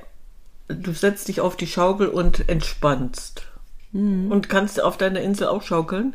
Du 0.69 0.93
setzt 0.93 1.29
dich 1.29 1.41
auf 1.41 1.57
die 1.57 1.67
Schaukel 1.67 2.09
und 2.09 2.49
entspannst. 2.49 3.43
Und 3.93 4.49
kannst 4.51 4.83
auf 4.83 4.99
deiner 4.99 5.21
Insel 5.21 5.49
auch 5.49 5.63
schaukeln? 5.63 6.15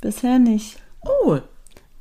Bisher 0.00 0.38
nicht. 0.38 0.78
Oh, 1.02 1.38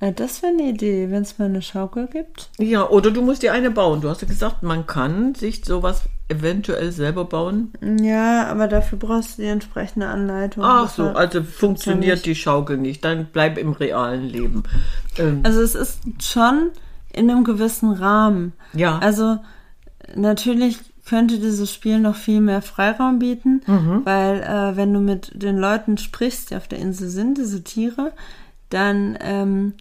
Ja, 0.02 0.12
das 0.12 0.42
wäre 0.42 0.54
eine 0.54 0.70
Idee, 0.70 1.10
wenn 1.12 1.22
es 1.24 1.38
mal 1.38 1.46
eine 1.46 1.62
Schaukel 1.62 2.08
gibt. 2.08 2.50
ja, 2.58 2.88
oder 2.90 3.12
du 3.12 3.22
musst 3.22 3.44
dir 3.44 3.54
eine 3.54 3.72
bauen. 3.72 4.02
Du 4.02 4.10
hast 4.10 4.22
ja 4.22 4.28
gesagt, 4.28 4.64
man 4.64 4.86
kann 4.88 5.36
sich 5.36 5.64
sowas 5.66 6.04
eventuell 6.28 6.92
selber 6.92 7.25
bauen. 7.25 7.74
Ja, 8.02 8.48
aber 8.48 8.68
dafür 8.68 8.98
brauchst 8.98 9.38
du 9.38 9.44
die 9.44 9.48
entsprechende 9.48 10.08
Anleitung. 10.08 10.64
Ach 10.66 10.90
so, 10.90 11.04
also 11.10 11.44
funktioniert 11.44 12.25
die 12.25 12.36
Schaukel 12.36 12.78
nicht. 12.78 13.04
Dann 13.06 13.28
bleib 13.32 13.58
im 13.58 13.72
realen 13.74 14.24
Leben. 14.24 14.64
Ähm, 15.18 15.42
Also 15.44 15.62
es 15.62 15.75
ist 15.75 16.00
schon 16.22 16.72
in 17.14 17.30
einem 17.30 17.44
gewissen 17.44 17.92
Rahmen. 17.92 18.54
Ja. 18.74 19.00
Also 19.00 19.38
natürlich 20.16 20.80
könnte 21.06 21.40
dieses 21.40 21.72
Spiel 21.74 22.00
noch 22.00 22.16
viel 22.16 22.42
mehr 22.42 22.62
Freiraum 22.62 23.20
bieten, 23.20 23.62
Mhm. 23.68 24.02
weil 24.06 24.42
äh, 24.42 24.76
wenn 24.76 24.94
du 24.94 25.00
mit 25.00 25.32
den 25.42 25.58
Leuten 25.58 25.98
sprichst, 25.98 26.50
die 26.52 26.56
auf 26.56 26.68
der 26.68 26.80
Insel 26.80 27.10
sind, 27.10 27.38
diese 27.38 27.64
Tiere, 27.64 28.12
dann 28.70 29.18
ähm, 29.22 29.74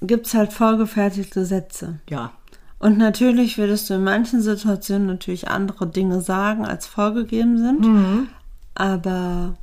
gibt's 0.00 0.34
halt 0.34 0.52
vorgefertigte 0.52 1.44
Sätze. 1.44 2.00
ja. 2.08 2.32
Und 2.80 2.98
natürlich 2.98 3.56
würdest 3.56 3.88
du 3.88 3.94
in 3.94 4.04
manchen 4.04 4.42
Situationen 4.42 5.06
natürlich 5.06 5.48
andere 5.48 5.86
Dinge 5.86 6.20
sagen, 6.20 6.66
als 6.66 6.86
vorgegeben 6.86 7.56
sind. 7.56 7.80
Mhm. 7.80 8.28
Aber 8.74 9.54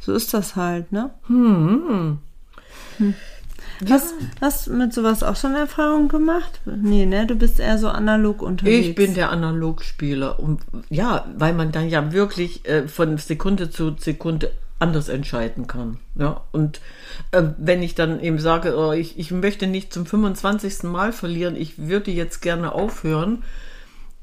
so 0.00 0.12
ist 0.14 0.34
das 0.34 0.56
halt, 0.56 0.90
ne? 0.90 1.10
Mhm. 1.28 2.18
Hm. 2.98 3.14
Hast, 3.90 4.14
hast 4.40 4.66
du 4.66 4.72
mit 4.72 4.92
sowas 4.92 5.22
auch 5.22 5.36
schon 5.36 5.54
Erfahrungen 5.54 6.08
gemacht? 6.08 6.60
Nee, 6.64 7.06
ne? 7.06 7.26
Du 7.26 7.34
bist 7.34 7.60
eher 7.60 7.78
so 7.78 7.88
analog 7.88 8.42
unterwegs. 8.42 8.88
Ich 8.88 8.94
bin 8.94 9.14
der 9.14 9.30
Analogspieler. 9.30 10.38
Und 10.38 10.62
ja, 10.90 11.26
weil 11.36 11.54
man 11.54 11.72
dann 11.72 11.88
ja 11.88 12.12
wirklich 12.12 12.66
äh, 12.68 12.88
von 12.88 13.18
Sekunde 13.18 13.70
zu 13.70 13.96
Sekunde 13.98 14.50
anders 14.78 15.08
entscheiden 15.08 15.66
kann. 15.66 15.98
Ja, 16.14 16.42
und 16.52 16.80
äh, 17.30 17.42
wenn 17.58 17.82
ich 17.82 17.94
dann 17.94 18.20
eben 18.20 18.38
sage, 18.38 18.76
oh, 18.76 18.92
ich, 18.92 19.18
ich 19.18 19.30
möchte 19.30 19.66
nicht 19.66 19.92
zum 19.92 20.04
25. 20.04 20.84
Mal 20.84 21.12
verlieren, 21.12 21.56
ich 21.56 21.78
würde 21.78 22.10
jetzt 22.10 22.40
gerne 22.42 22.72
aufhören, 22.72 23.44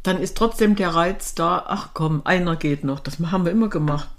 dann 0.03 0.21
ist 0.21 0.37
trotzdem 0.37 0.75
der 0.75 0.89
Reiz 0.89 1.35
da, 1.35 1.63
ach 1.67 1.89
komm, 1.93 2.21
einer 2.25 2.55
geht 2.55 2.83
noch. 2.83 2.99
Das 2.99 3.19
haben 3.19 3.45
wir 3.45 3.51
immer 3.51 3.69
gemacht. 3.69 4.09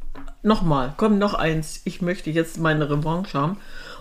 Nochmal, 0.42 0.94
komm, 0.96 1.18
noch 1.18 1.34
eins. 1.34 1.82
Ich 1.84 2.02
möchte 2.02 2.30
jetzt 2.30 2.58
meine 2.58 2.90
Revanche 2.90 3.38
haben. 3.38 3.58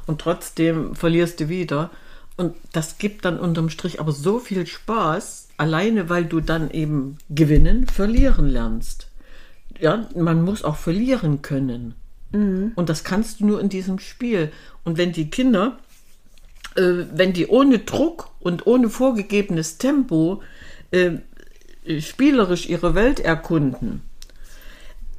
Und 0.07 0.21
trotzdem 0.21 0.95
verlierst 0.95 1.39
du 1.39 1.49
wieder. 1.49 1.89
Und 2.37 2.55
das 2.71 2.97
gibt 2.97 3.25
dann 3.25 3.39
unterm 3.39 3.69
Strich 3.69 3.99
aber 3.99 4.11
so 4.11 4.39
viel 4.39 4.65
Spaß, 4.65 5.49
alleine 5.57 6.09
weil 6.09 6.25
du 6.25 6.39
dann 6.39 6.71
eben 6.71 7.17
gewinnen, 7.29 7.87
verlieren 7.87 8.47
lernst. 8.47 9.07
Ja, 9.79 10.07
man 10.15 10.43
muss 10.43 10.63
auch 10.63 10.77
verlieren 10.77 11.41
können. 11.41 11.95
Und 12.75 12.89
das 12.89 13.03
kannst 13.03 13.39
du 13.39 13.45
nur 13.45 13.59
in 13.59 13.69
diesem 13.69 13.99
Spiel. 13.99 14.51
Und 14.83 14.97
wenn 14.97 15.11
die 15.11 15.29
Kinder, 15.29 15.77
äh, 16.75 17.05
wenn 17.13 17.33
die 17.33 17.47
ohne 17.47 17.79
Druck 17.79 18.29
und 18.39 18.67
ohne 18.67 18.89
vorgegebenes 18.89 19.77
Tempo 19.77 20.41
äh, 20.91 21.17
spielerisch 21.99 22.69
ihre 22.69 22.95
Welt 22.95 23.19
erkunden, 23.19 24.01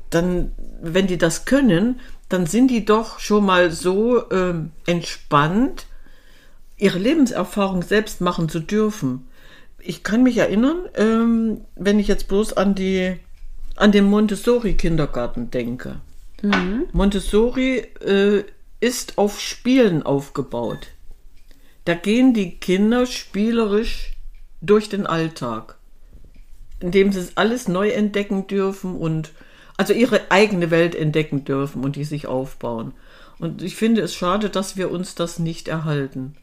dann, 0.09 0.53
wenn 0.81 1.07
die 1.07 1.19
das 1.19 1.45
können, 1.45 2.01
dann 2.33 2.47
sind 2.47 2.71
die 2.71 2.85
doch 2.85 3.19
schon 3.19 3.45
mal 3.45 3.71
so 3.71 4.31
ähm, 4.31 4.71
entspannt, 4.87 5.87
ihre 6.79 6.99
Lebenserfahrung 6.99 7.83
selbst 7.83 8.21
machen 8.21 8.49
zu 8.49 8.61
dürfen. 8.61 9.29
Ich 9.79 10.03
kann 10.03 10.23
mich 10.23 10.39
erinnern, 10.39 10.89
ähm, 10.95 11.62
wenn 11.77 11.99
ich 11.99 12.09
jetzt 12.09 12.29
bloß 12.29 12.55
an 12.55 12.75
die 12.75 13.17
an 13.77 13.93
den 13.93 14.05
Montessori-Kindergarten 14.05 15.51
denke. 15.51 16.01
Montessori 16.93 17.79
äh, 18.05 18.45
ist 18.81 19.19
auf 19.19 19.41
Spielen 19.41 20.03
aufgebaut. 20.03 20.89
Da 21.85 21.95
gehen 21.95 22.35
die 22.35 22.59
Kinder 22.59 23.07
spielerisch 23.07 24.12
durch 24.61 24.89
den 24.89 25.07
Alltag, 25.07 25.77
indem 26.81 27.12
sie 27.12 27.29
alles 27.35 27.69
neu 27.69 27.91
entdecken 27.91 28.47
dürfen 28.47 28.97
und 28.97 29.33
also 29.76 29.93
ihre 29.93 30.31
eigene 30.31 30.71
Welt 30.71 30.95
entdecken 30.95 31.45
dürfen 31.45 31.85
und 31.85 31.97
die 31.97 32.05
sich 32.05 32.26
aufbauen. 32.26 32.93
Und 33.38 33.62
ich 33.62 33.76
finde 33.76 34.02
es 34.02 34.14
schade, 34.14 34.50
dass 34.50 34.76
wir 34.76 34.91
uns 34.91 35.14
das 35.14 35.38
nicht 35.38 35.69
erhalten. 35.69 36.37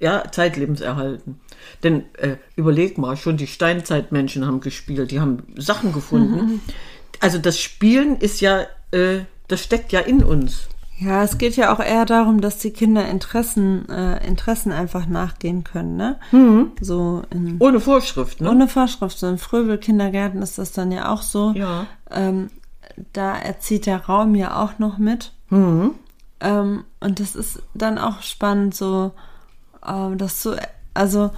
Ja, 0.00 0.24
zeitlebens 0.30 0.80
erhalten. 0.80 1.40
Denn 1.82 2.04
äh, 2.18 2.36
überleg 2.54 2.98
mal, 2.98 3.16
schon 3.16 3.36
die 3.36 3.46
Steinzeitmenschen 3.46 4.46
haben 4.46 4.60
gespielt, 4.60 5.10
die 5.10 5.20
haben 5.20 5.42
Sachen 5.56 5.92
gefunden. 5.92 6.60
Also 7.20 7.38
das 7.38 7.58
Spielen 7.58 8.16
ist 8.16 8.40
ja, 8.40 8.66
äh, 8.90 9.20
das 9.48 9.62
steckt 9.62 9.92
ja 9.92 10.00
in 10.00 10.22
uns. 10.22 10.68
Ja, 10.98 11.22
es 11.22 11.36
geht 11.36 11.56
ja 11.56 11.74
auch 11.74 11.80
eher 11.80 12.06
darum, 12.06 12.40
dass 12.40 12.58
die 12.58 12.70
Kinder 12.70 13.06
Interessen, 13.06 13.88
äh, 13.90 14.26
Interessen 14.26 14.72
einfach 14.72 15.06
nachgehen 15.06 15.62
können, 15.62 15.96
ne? 15.96 16.16
So 16.80 17.22
in, 17.30 17.56
Ohne 17.58 17.80
Vorschrift, 17.80 18.40
ne? 18.40 18.50
ohne 18.50 18.66
Vorschrift. 18.66 19.18
So 19.18 19.28
in 19.28 19.36
Fröbel-Kindergärten 19.36 20.40
ist 20.40 20.56
das 20.56 20.72
dann 20.72 20.90
ja 20.92 21.10
auch 21.10 21.20
so. 21.20 21.52
Ja. 21.54 21.86
Ähm, 22.10 22.48
da 23.12 23.36
erzieht 23.36 23.86
der 23.86 24.06
Raum 24.06 24.34
ja 24.34 24.62
auch 24.62 24.78
noch 24.78 24.98
mit. 24.98 25.32
Mhm. 25.50 25.92
Ähm, 26.40 26.84
und 27.00 27.20
das 27.20 27.34
ist 27.34 27.62
dann 27.74 27.98
auch 27.98 28.22
spannend, 28.22 28.74
so 28.74 29.12
ähm, 29.86 30.18
das 30.18 30.42
so, 30.42 30.56
also 30.94 31.30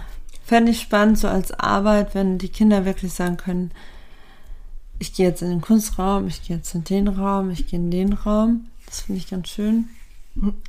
fände 0.44 0.72
ich 0.72 0.80
spannend, 0.80 1.18
so 1.18 1.28
als 1.28 1.52
Arbeit, 1.52 2.14
wenn 2.14 2.38
die 2.38 2.48
Kinder 2.48 2.84
wirklich 2.84 3.12
sagen 3.12 3.36
können, 3.36 3.70
ich 4.98 5.12
gehe 5.12 5.28
jetzt 5.28 5.42
in 5.42 5.50
den 5.50 5.60
Kunstraum, 5.60 6.26
ich 6.26 6.42
gehe 6.42 6.56
jetzt 6.56 6.74
in 6.74 6.84
den 6.84 7.06
Raum, 7.08 7.50
ich 7.50 7.66
gehe 7.68 7.78
in 7.78 7.90
den 7.90 8.12
Raum. 8.12 8.66
Das 8.86 9.02
finde 9.02 9.20
ich 9.20 9.30
ganz 9.30 9.48
schön. 9.48 9.88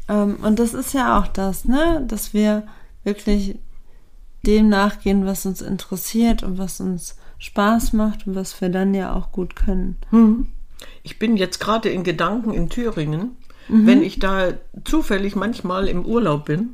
Ähm, 0.08 0.38
und 0.44 0.60
das 0.60 0.74
ist 0.74 0.94
ja 0.94 1.20
auch 1.20 1.28
das, 1.28 1.66
ne, 1.66 2.04
dass 2.08 2.34
wir 2.34 2.64
wirklich 3.04 3.58
dem 4.46 4.70
nachgehen, 4.70 5.26
was 5.26 5.46
uns 5.46 5.62
interessiert 5.62 6.44
und 6.44 6.58
was 6.58 6.80
uns 6.80 7.16
Spaß 7.40 7.94
macht 7.94 8.28
und 8.28 8.36
was 8.36 8.60
wir 8.62 8.70
dann 8.70 8.94
ja 8.94 9.14
auch 9.14 9.32
gut 9.32 9.56
können. 9.56 9.98
Ich 11.04 11.20
bin 11.20 11.38
jetzt 11.38 11.60
gerade 11.60 11.90
in 11.90 12.04
Gedanken 12.04 12.54
in 12.54 12.70
Thüringen. 12.70 13.38
Wenn 13.72 14.02
ich 14.02 14.18
da 14.18 14.54
zufällig 14.84 15.36
manchmal 15.36 15.88
im 15.88 16.04
Urlaub 16.04 16.46
bin, 16.46 16.74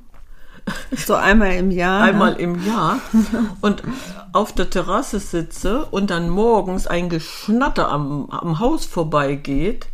So 0.96 1.16
einmal 1.16 1.54
im 1.56 1.72
Jahr. 1.72 2.04
einmal 2.04 2.34
ne? 2.34 2.40
im 2.40 2.66
Jahr 2.66 3.00
und 3.62 3.84
auf 4.34 4.54
der 4.54 4.70
Terrasse 4.70 5.20
sitze 5.20 5.86
und 5.86 6.10
dann 6.10 6.30
morgens 6.30 6.88
ein 6.88 7.10
Geschnatter 7.10 7.92
am, 7.92 8.30
am 8.30 8.60
Haus 8.60 8.86
vorbeigeht, 8.86 9.88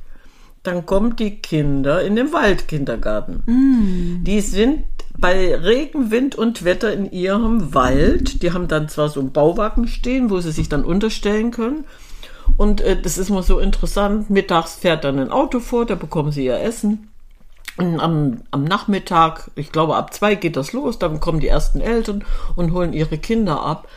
dann 0.64 0.86
kommen 0.86 1.16
die 1.16 1.38
Kinder 1.38 2.04
in 2.04 2.16
den 2.16 2.32
Waldkindergarten. 2.34 4.22
Die 4.24 4.42
sind 4.42 4.86
bei 5.18 5.56
Regen, 5.56 6.12
Wind 6.12 6.36
und 6.36 6.64
Wetter 6.64 6.94
in 6.94 7.12
ihrem 7.12 7.74
Wald. 7.74 8.44
Die 8.44 8.54
haben 8.54 8.68
dann 8.68 8.88
zwar 8.88 9.10
so 9.10 9.20
einen 9.20 9.32
Bauwagen 9.32 9.88
stehen, 9.88 10.30
wo 10.30 10.40
sie 10.40 10.52
sich 10.52 10.70
dann 10.70 10.86
unterstellen 10.86 11.52
können. 11.52 11.84
Und 12.58 12.82
äh, 12.82 13.00
das 13.02 13.18
ist 13.18 13.30
mal 13.30 13.44
so 13.44 13.60
interessant. 13.60 14.30
Mittags 14.30 14.76
fährt 14.76 15.04
dann 15.04 15.20
ein 15.20 15.32
Auto 15.32 15.60
vor, 15.60 15.86
da 15.86 15.96
bekommen 15.96 16.32
sie 16.32 16.46
ihr 16.46 16.60
Essen. 16.60 17.12
Und 17.78 18.00
am, 18.00 18.42
am 18.52 18.64
Nachmittag, 18.64 19.50
ich 19.56 19.72
glaube 19.72 19.96
ab 19.96 20.14
zwei 20.14 20.36
geht 20.36 20.58
das 20.58 20.74
los, 20.74 21.00
dann 21.00 21.20
kommen 21.20 21.40
die 21.40 21.48
ersten 21.48 21.82
Eltern 21.82 22.24
und 22.56 22.74
holen 22.74 22.94
ihre 22.94 23.18
Kinder 23.18 23.64
ab. 23.64 23.88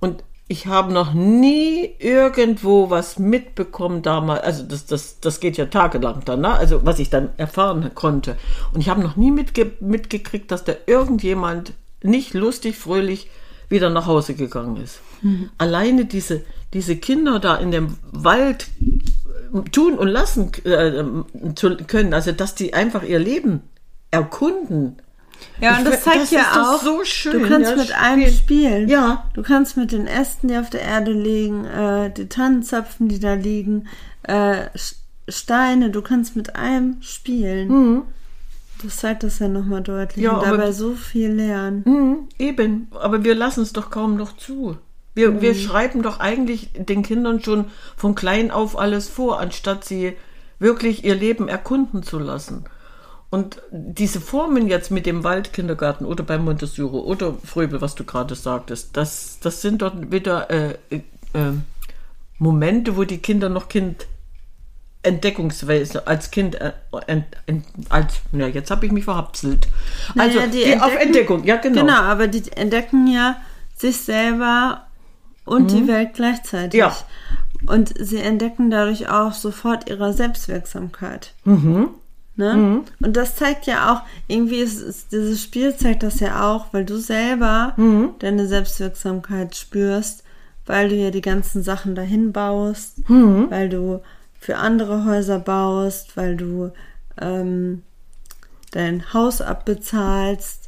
Und 0.00 0.22
ich 0.48 0.66
habe 0.66 0.92
noch 0.92 1.14
nie 1.14 1.94
irgendwo 1.98 2.90
was 2.90 3.18
mitbekommen 3.18 4.02
damals, 4.02 4.42
also 4.42 4.64
das, 4.64 4.84
das, 4.84 5.20
das 5.20 5.40
geht 5.40 5.56
ja 5.56 5.66
tagelang 5.66 6.22
dann, 6.26 6.42
ne? 6.42 6.50
also 6.50 6.84
was 6.84 6.98
ich 6.98 7.08
dann 7.08 7.30
erfahren 7.38 7.90
konnte. 7.94 8.36
Und 8.74 8.80
ich 8.80 8.90
habe 8.90 9.00
noch 9.00 9.16
nie 9.16 9.30
mitge 9.30 9.72
mitgekriegt, 9.80 10.50
dass 10.50 10.64
da 10.64 10.74
irgendjemand 10.86 11.72
nicht 12.02 12.34
lustig, 12.34 12.76
fröhlich 12.76 13.30
wieder 13.70 13.88
nach 13.88 14.06
Hause 14.06 14.34
gegangen 14.34 14.76
ist. 14.76 15.00
Alleine 15.56 16.04
diese, 16.04 16.42
diese 16.72 16.96
Kinder 16.96 17.38
da 17.38 17.56
in 17.56 17.70
dem 17.70 17.96
Wald 18.12 18.68
tun 19.72 19.98
und 19.98 20.08
lassen 20.08 20.50
äh, 20.64 21.04
zu 21.54 21.76
können, 21.86 22.14
also 22.14 22.32
dass 22.32 22.54
die 22.54 22.72
einfach 22.74 23.02
ihr 23.02 23.18
Leben 23.18 23.60
erkunden. 24.10 24.96
Ja, 25.60 25.76
und 25.76 25.84
Ich 25.84 25.90
das 25.90 26.02
zeigt 26.04 26.22
das 26.22 26.30
ja 26.30 26.42
auch, 26.74 26.82
so 26.82 27.04
schön, 27.04 27.42
du 27.42 27.48
kannst 27.48 27.70
ja, 27.70 27.76
mit 27.76 27.92
einem 27.92 28.30
spielen. 28.30 28.88
Ja. 28.88 29.28
Du 29.34 29.42
kannst 29.42 29.76
mit 29.76 29.92
den 29.92 30.06
Ästen, 30.06 30.48
die 30.48 30.56
auf 30.56 30.70
der 30.70 30.82
Erde 30.82 31.12
liegen, 31.12 31.64
äh, 31.64 32.10
die 32.12 32.28
Tannenzapfen, 32.28 33.08
die 33.08 33.18
da 33.20 33.34
liegen, 33.34 33.88
äh, 34.22 34.66
Steine, 35.28 35.90
du 35.90 36.02
kannst 36.02 36.36
mit 36.36 36.56
allem 36.56 36.96
spielen. 37.00 38.02
Das 38.82 38.96
zeigt 38.98 39.22
das 39.22 39.38
ja 39.38 39.48
nochmal 39.48 39.82
deutlich. 39.82 40.16
Mhm. 40.18 40.22
Ja, 40.24 40.32
und 40.38 40.46
aber- 40.46 40.56
dabei 40.58 40.72
so 40.72 40.94
viel 40.94 41.30
lernen. 41.32 41.82
Mhm, 41.84 42.16
eben, 42.38 42.88
aber 42.98 43.22
wir 43.24 43.34
lassen 43.34 43.62
es 43.62 43.72
doch 43.72 43.90
kaum 43.90 44.16
noch 44.16 44.36
zu. 44.36 44.76
Wir, 45.14 45.42
wir 45.42 45.54
schreiben 45.54 46.02
doch 46.02 46.20
eigentlich 46.20 46.70
den 46.74 47.02
Kindern 47.02 47.42
schon 47.42 47.66
von 47.96 48.14
klein 48.14 48.50
auf 48.50 48.78
alles 48.78 49.08
vor, 49.08 49.40
anstatt 49.40 49.84
sie 49.84 50.16
wirklich 50.58 51.04
ihr 51.04 51.14
Leben 51.14 51.48
erkunden 51.48 52.02
zu 52.02 52.18
lassen. 52.18 52.64
Und 53.28 53.62
diese 53.70 54.20
Formen 54.20 54.68
jetzt 54.68 54.90
mit 54.90 55.06
dem 55.06 55.24
Waldkindergarten 55.24 56.06
oder 56.06 56.22
beim 56.22 56.44
Montessori 56.44 56.98
oder 56.98 57.34
Fröbel, 57.44 57.80
was 57.80 57.94
du 57.94 58.04
gerade 58.04 58.34
sagtest, 58.34 58.96
das, 58.96 59.38
das 59.40 59.62
sind 59.62 59.80
doch 59.80 59.94
wieder 60.10 60.50
äh, 60.50 60.76
äh, 60.90 60.96
äh, 61.32 61.52
Momente, 62.38 62.96
wo 62.96 63.04
die 63.04 63.18
Kinder 63.18 63.48
noch 63.48 63.68
Kind 63.68 64.06
Entdeckungsweise 65.02 66.06
als 66.06 66.30
Kind 66.30 66.60
äh, 66.60 66.72
ent, 67.06 67.24
ent, 67.46 67.64
als 67.88 68.20
ja 68.32 68.46
jetzt 68.46 68.70
habe 68.70 68.86
ich 68.86 68.92
mich 68.92 69.04
verhapselt. 69.04 69.66
Also 70.16 70.38
Naja, 70.38 70.50
die 70.50 70.78
auf 70.78 70.94
Entdeckung, 70.94 71.42
ja 71.44 71.56
genau. 71.56 71.80
Genau, 71.80 72.00
aber 72.02 72.28
die 72.28 72.52
entdecken 72.52 73.06
ja 73.08 73.36
sich 73.74 73.96
selber 73.96 74.86
und 75.44 75.70
die 75.70 75.86
Welt 75.88 76.14
gleichzeitig. 76.14 76.74
Mhm. 76.80 76.86
Ja. 76.86 76.96
Und 77.66 77.94
sie 77.98 78.18
entdecken 78.18 78.70
dadurch 78.70 79.08
auch 79.08 79.32
sofort 79.32 79.88
ihre 79.88 80.12
Selbstwirksamkeit. 80.12 81.34
Mhm. 81.44 81.90
Ne? 82.34 82.82
Und 83.02 83.16
das 83.16 83.36
zeigt 83.36 83.66
ja 83.66 83.92
auch, 83.92 84.02
irgendwie 84.26 84.56
ist, 84.60 84.80
ist 84.80 85.12
dieses 85.12 85.42
Spiel 85.42 85.76
zeigt 85.76 86.02
das 86.02 86.18
ja 86.20 86.50
auch, 86.50 86.66
weil 86.72 86.84
du 86.84 86.96
selber 86.96 87.74
Mhm. 87.76 88.10
deine 88.20 88.46
Selbstwirksamkeit 88.46 89.54
spürst, 89.54 90.24
weil 90.66 90.88
du 90.88 90.94
ja 90.96 91.10
die 91.10 91.20
ganzen 91.20 91.62
Sachen 91.62 91.94
dahin 91.94 92.32
baust, 92.32 93.08
Mhm. 93.08 93.46
weil 93.50 93.68
du 93.68 94.00
für 94.40 94.56
andere 94.56 95.04
Häuser 95.04 95.38
baust, 95.38 96.16
weil 96.16 96.36
du 96.36 96.72
ähm, 97.20 97.82
dein 98.70 99.12
Haus 99.12 99.42
abbezahlst. 99.42 100.61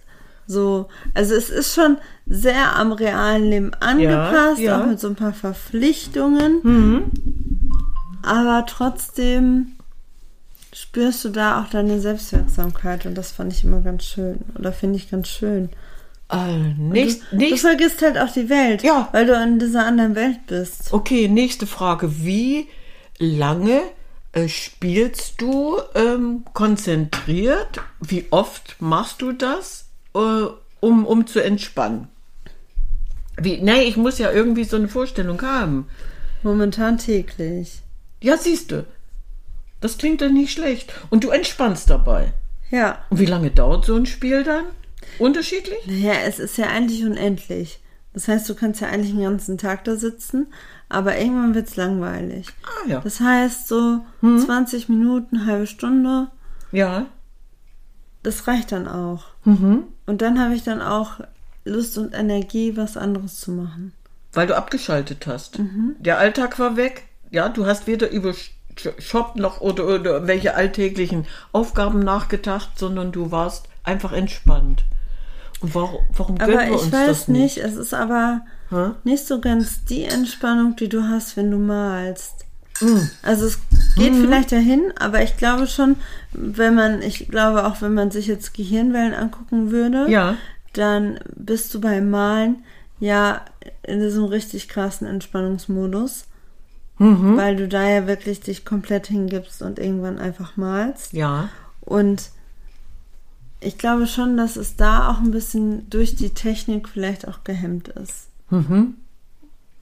So, 0.46 0.88
also 1.14 1.34
es 1.34 1.48
ist 1.50 1.74
schon 1.74 1.96
sehr 2.26 2.76
am 2.76 2.92
realen 2.92 3.48
Leben 3.50 3.74
angepasst, 3.80 4.60
ja. 4.60 4.80
auch 4.82 4.86
mit 4.86 5.00
so 5.00 5.08
ein 5.08 5.14
paar 5.16 5.32
Verpflichtungen. 5.32 7.10
Aber 8.22 8.64
trotzdem 8.66 9.72
spürst 10.72 11.24
du 11.24 11.28
da 11.28 11.62
auch 11.62 11.70
deine 11.70 12.00
Selbstwirksamkeit 12.00 13.06
und 13.06 13.14
das 13.16 13.32
fand 13.32 13.52
ich 13.52 13.64
immer 13.64 13.80
ganz 13.80 14.04
schön 14.04 14.38
oder 14.58 14.72
finde 14.72 14.96
ich 14.96 15.10
ganz 15.10 15.28
schön. 15.28 15.68
Äh, 16.30 16.58
nächst, 16.78 17.22
Du 17.30 17.36
nächst, 17.36 17.60
vergisst 17.60 18.02
halt 18.02 18.18
auch 18.18 18.30
die 18.32 18.48
Welt, 18.48 18.82
Ja. 18.82 19.08
weil 19.12 19.26
du 19.26 19.34
in 19.34 19.58
dieser 19.58 19.84
anderen 19.86 20.14
Welt 20.14 20.46
bist. 20.46 20.92
okay, 20.92 21.28
nächste 21.28 21.66
Frage. 21.66 22.24
Wie 22.24 22.66
lange 23.18 23.82
äh, 24.32 24.48
spielst 24.48 25.40
du 25.40 25.78
ähm, 25.94 26.44
konzentriert? 26.54 27.80
Wie 28.00 28.26
oft 28.30 28.76
machst 28.80 29.22
du 29.22 29.32
das, 29.32 29.83
um, 30.14 31.06
um 31.06 31.26
zu 31.26 31.40
entspannen? 31.40 32.08
Wie, 33.36 33.60
nee, 33.60 33.82
ich 33.82 33.96
muss 33.96 34.18
ja 34.18 34.30
irgendwie 34.30 34.64
so 34.64 34.76
eine 34.76 34.88
Vorstellung 34.88 35.40
haben. 35.42 35.88
Momentan 36.42 36.98
täglich. 36.98 37.82
Ja, 38.22 38.36
siehst 38.36 38.70
du. 38.70 38.86
Das 39.80 39.98
klingt 39.98 40.22
doch 40.22 40.30
nicht 40.30 40.52
schlecht. 40.52 40.92
Und 41.10 41.24
du 41.24 41.30
entspannst 41.30 41.90
dabei. 41.90 42.32
Ja. 42.70 42.98
Und 43.10 43.18
wie 43.18 43.26
lange 43.26 43.50
dauert 43.50 43.84
so 43.84 43.96
ein 43.96 44.06
Spiel 44.06 44.44
dann? 44.44 44.64
Unterschiedlich? 45.18 45.78
Naja, 45.86 46.14
es 46.26 46.38
ist 46.38 46.56
ja 46.56 46.68
eigentlich 46.68 47.04
unendlich. 47.04 47.80
Das 48.12 48.28
heißt, 48.28 48.48
du 48.48 48.54
kannst 48.54 48.80
ja 48.80 48.88
eigentlich 48.88 49.10
den 49.10 49.22
ganzen 49.22 49.58
Tag 49.58 49.84
da 49.84 49.96
sitzen, 49.96 50.46
aber 50.88 51.18
irgendwann 51.18 51.54
wird's 51.54 51.76
langweilig. 51.76 52.46
Ah 52.62 52.88
ja. 52.88 53.00
Das 53.00 53.20
heißt, 53.20 53.66
so 53.66 54.00
20 54.22 54.88
Minuten, 54.88 55.46
halbe 55.46 55.66
Stunde, 55.66 56.28
Ja. 56.70 57.06
Das 58.24 58.48
reicht 58.48 58.72
dann 58.72 58.88
auch. 58.88 59.24
Mhm. 59.44 59.84
Und 60.06 60.22
dann 60.22 60.40
habe 60.40 60.54
ich 60.54 60.64
dann 60.64 60.82
auch 60.82 61.20
Lust 61.64 61.96
und 61.96 62.12
Energie, 62.12 62.76
was 62.76 62.96
anderes 62.96 63.38
zu 63.38 63.52
machen. 63.52 63.92
Weil 64.32 64.48
du 64.48 64.56
abgeschaltet 64.56 65.26
hast. 65.26 65.60
Der 66.00 66.18
Alltag 66.18 66.58
war 66.58 66.76
weg. 66.76 67.04
Ja, 67.30 67.48
du 67.48 67.66
hast 67.66 67.86
weder 67.86 68.10
über 68.10 68.34
Shop 68.98 69.36
noch 69.36 69.60
oder, 69.60 69.86
oder 69.86 70.26
welche 70.26 70.54
alltäglichen 70.54 71.26
Aufgaben 71.52 72.00
nachgedacht, 72.00 72.70
sondern 72.76 73.12
du 73.12 73.30
warst 73.30 73.68
einfach 73.84 74.12
entspannt. 74.12 74.84
Und 75.60 75.74
warum, 75.74 76.00
warum 76.16 76.38
gönnen 76.38 76.58
Aber 76.58 76.66
wir 76.66 76.74
ich 76.74 76.82
uns 76.82 76.92
weiß 76.92 77.06
das 77.06 77.28
nicht, 77.28 77.58
es 77.58 77.76
ist 77.76 77.94
aber 77.94 78.42
Hä? 78.70 78.90
nicht 79.04 79.24
so 79.24 79.40
ganz 79.40 79.84
die 79.84 80.04
Entspannung, 80.04 80.76
die 80.76 80.88
du 80.88 81.08
hast, 81.08 81.36
wenn 81.36 81.50
du 81.50 81.58
malst. 81.58 82.44
Mm. 82.80 82.98
Also 83.22 83.46
es 83.46 83.60
geht 83.96 84.14
vielleicht 84.14 84.52
dahin, 84.52 84.92
aber 84.98 85.22
ich 85.22 85.36
glaube 85.36 85.66
schon, 85.66 85.96
wenn 86.32 86.74
man, 86.74 87.02
ich 87.02 87.28
glaube 87.28 87.64
auch, 87.66 87.80
wenn 87.82 87.94
man 87.94 88.10
sich 88.10 88.26
jetzt 88.26 88.54
Gehirnwellen 88.54 89.14
angucken 89.14 89.70
würde, 89.70 90.06
Ja. 90.10 90.36
dann 90.72 91.18
bist 91.36 91.72
du 91.74 91.80
beim 91.80 92.10
Malen 92.10 92.64
ja 93.00 93.42
in 93.82 94.00
diesem 94.00 94.24
richtig 94.24 94.68
krassen 94.68 95.06
Entspannungsmodus, 95.06 96.26
Mhm. 96.98 97.36
weil 97.36 97.56
du 97.56 97.66
da 97.68 97.88
ja 97.88 98.06
wirklich 98.06 98.40
dich 98.40 98.64
komplett 98.64 99.08
hingibst 99.08 99.62
und 99.62 99.78
irgendwann 99.78 100.18
einfach 100.18 100.56
malst. 100.56 101.12
Ja. 101.12 101.48
Und 101.80 102.30
ich 103.60 103.78
glaube 103.78 104.06
schon, 104.06 104.36
dass 104.36 104.56
es 104.56 104.76
da 104.76 105.08
auch 105.10 105.18
ein 105.20 105.30
bisschen 105.30 105.88
durch 105.90 106.14
die 106.16 106.30
Technik 106.30 106.88
vielleicht 106.88 107.26
auch 107.26 107.42
gehemmt 107.44 107.88
ist. 107.88 108.28
Mhm. 108.50 108.94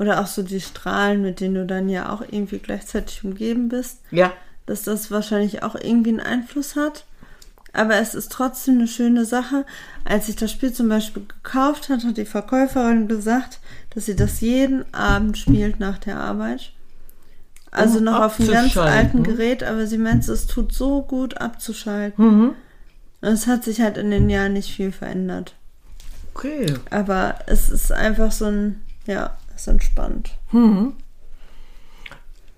Oder 0.02 0.20
auch 0.20 0.26
so 0.26 0.42
die 0.42 0.60
Strahlen, 0.60 1.22
mit 1.22 1.38
denen 1.38 1.54
du 1.54 1.64
dann 1.64 1.88
ja 1.88 2.12
auch 2.12 2.22
irgendwie 2.22 2.58
gleichzeitig 2.58 3.22
umgeben 3.24 3.68
bist, 3.68 4.00
Ja. 4.10 4.32
dass 4.66 4.82
das 4.82 5.12
wahrscheinlich 5.12 5.62
auch 5.62 5.76
irgendwie 5.76 6.10
einen 6.10 6.18
Einfluss 6.20 6.74
hat. 6.74 7.04
Aber 7.72 7.94
es 7.96 8.14
ist 8.16 8.32
trotzdem 8.32 8.78
eine 8.78 8.88
schöne 8.88 9.24
Sache. 9.24 9.64
Als 10.04 10.28
ich 10.28 10.34
das 10.36 10.50
Spiel 10.50 10.72
zum 10.72 10.88
Beispiel 10.88 11.24
gekauft 11.26 11.88
hat, 11.88 12.04
hat 12.04 12.16
die 12.16 12.24
Verkäuferin 12.24 13.06
gesagt, 13.06 13.60
dass 13.94 14.06
sie 14.06 14.16
das 14.16 14.40
jeden 14.40 14.84
Abend 14.92 15.38
spielt 15.38 15.78
nach 15.78 15.98
der 15.98 16.18
Arbeit. 16.18 16.72
Also 17.70 17.98
Um 17.98 18.04
noch 18.04 18.20
auf 18.20 18.40
einem 18.40 18.50
ganz 18.50 18.76
alten 18.76 19.22
Gerät, 19.22 19.62
aber 19.62 19.86
sie 19.86 19.98
meint, 19.98 20.28
es 20.28 20.46
tut 20.48 20.74
so 20.74 21.00
gut 21.02 21.38
abzuschalten. 21.40 22.24
Mhm. 22.24 22.48
Und 23.22 23.28
es 23.28 23.46
hat 23.46 23.62
sich 23.64 23.80
halt 23.80 23.96
in 23.98 24.10
den 24.10 24.28
Jahren 24.28 24.52
nicht 24.54 24.74
viel 24.74 24.90
verändert. 24.90 25.54
Okay. 26.34 26.74
Aber 26.90 27.36
es 27.46 27.70
ist 27.70 27.92
einfach 27.92 28.32
so 28.32 28.46
ein, 28.46 28.82
ja, 29.06 29.36
ist 29.62 29.68
entspannt. 29.68 30.30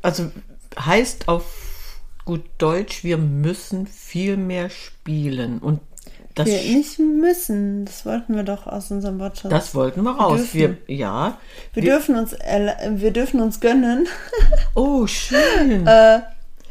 Also 0.03 0.31
heißt 0.79 1.29
auf 1.29 1.99
gut 2.25 2.43
Deutsch, 2.59 3.05
wir 3.05 3.19
müssen 3.19 3.87
viel 3.87 4.37
mehr 4.37 4.71
spielen. 4.71 5.59
Und 5.59 5.81
das, 6.35 6.47
Wir 6.49 6.57
nicht 6.63 6.99
müssen, 6.99 7.85
das 7.85 8.05
wollten 8.05 8.35
wir 8.35 8.43
doch 8.43 8.67
aus 8.67 8.91
unserem 8.91 9.21
Wortschatz. 9.21 9.51
das 9.51 9.75
wollten 9.75 10.03
wir 10.03 10.17
raus. 10.17 10.39
dürfen. 10.39 10.79
Wir, 10.87 10.97
ja. 10.97 11.39
wir, 11.75 11.83
dürfen 11.83 12.17
uns, 12.17 12.35
erla- 12.35 13.01
wir 13.01 13.13
dürfen 13.13 13.41
uns 13.41 13.61
gönnen, 13.61 14.09
Oh, 14.75 15.07
schön. 15.07 15.87
äh, 15.87 16.21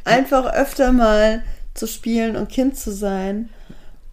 einfach 0.03 0.45
öfter 0.53 0.91
mal 0.91 1.43
zu 1.75 1.87
spielen 1.87 2.35
und 2.35 2.49
Kind 2.49 2.77
zu 2.77 2.91
sein. 2.91 3.49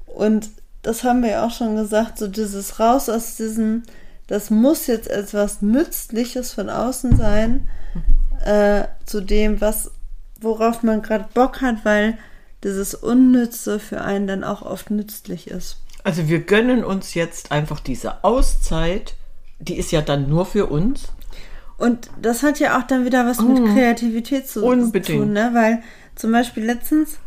Und 0.07 0.51
das 0.83 1.03
haben 1.03 1.23
wir 1.23 1.31
ja 1.31 1.47
auch 1.47 1.51
schon 1.51 1.75
gesagt, 1.75 2.19
so 2.19 2.29
dieses 2.29 2.79
raus 2.79 3.09
aus 3.09 3.35
diesem, 3.37 3.83
das 4.31 4.49
muss 4.49 4.87
jetzt 4.87 5.11
etwas 5.11 5.61
Nützliches 5.61 6.53
von 6.53 6.71
außen 6.71 7.17
sein, 7.17 7.69
äh, 8.45 8.85
zu 9.05 9.21
dem, 9.21 9.61
was, 9.61 9.91
worauf 10.41 10.85
man 10.85 11.03
gerade 11.03 11.29
Bock 11.35 11.61
hat, 11.61 11.85
weil 11.85 12.17
dieses 12.63 12.95
Unnütze 12.95 13.81
für 13.81 14.03
einen 14.03 14.29
dann 14.29 14.45
auch 14.45 14.63
oft 14.63 14.93
nützlich 14.93 15.49
ist. 15.51 15.79
Also 16.05 16.29
wir 16.29 16.39
gönnen 16.43 16.85
uns 16.85 17.15
jetzt 17.15 17.51
einfach 17.51 17.81
diese 17.81 18.23
Auszeit, 18.23 19.17
die 19.59 19.77
ist 19.77 19.91
ja 19.91 20.01
dann 20.01 20.29
nur 20.29 20.47
für 20.47 20.67
uns. 20.67 21.09
Und 21.77 22.09
das 22.23 22.45
hat 22.45 22.61
ja 22.61 22.79
auch 22.79 22.85
dann 22.85 23.05
wieder 23.05 23.27
was 23.27 23.41
mit 23.41 23.57
Kreativität 23.75 24.47
zu, 24.47 24.61
zu 24.61 24.67
Unbedingt. 24.67 25.19
tun, 25.19 25.33
ne? 25.33 25.51
Weil 25.55 25.83
zum 26.15 26.31
Beispiel 26.31 26.65
letztens, 26.65 27.19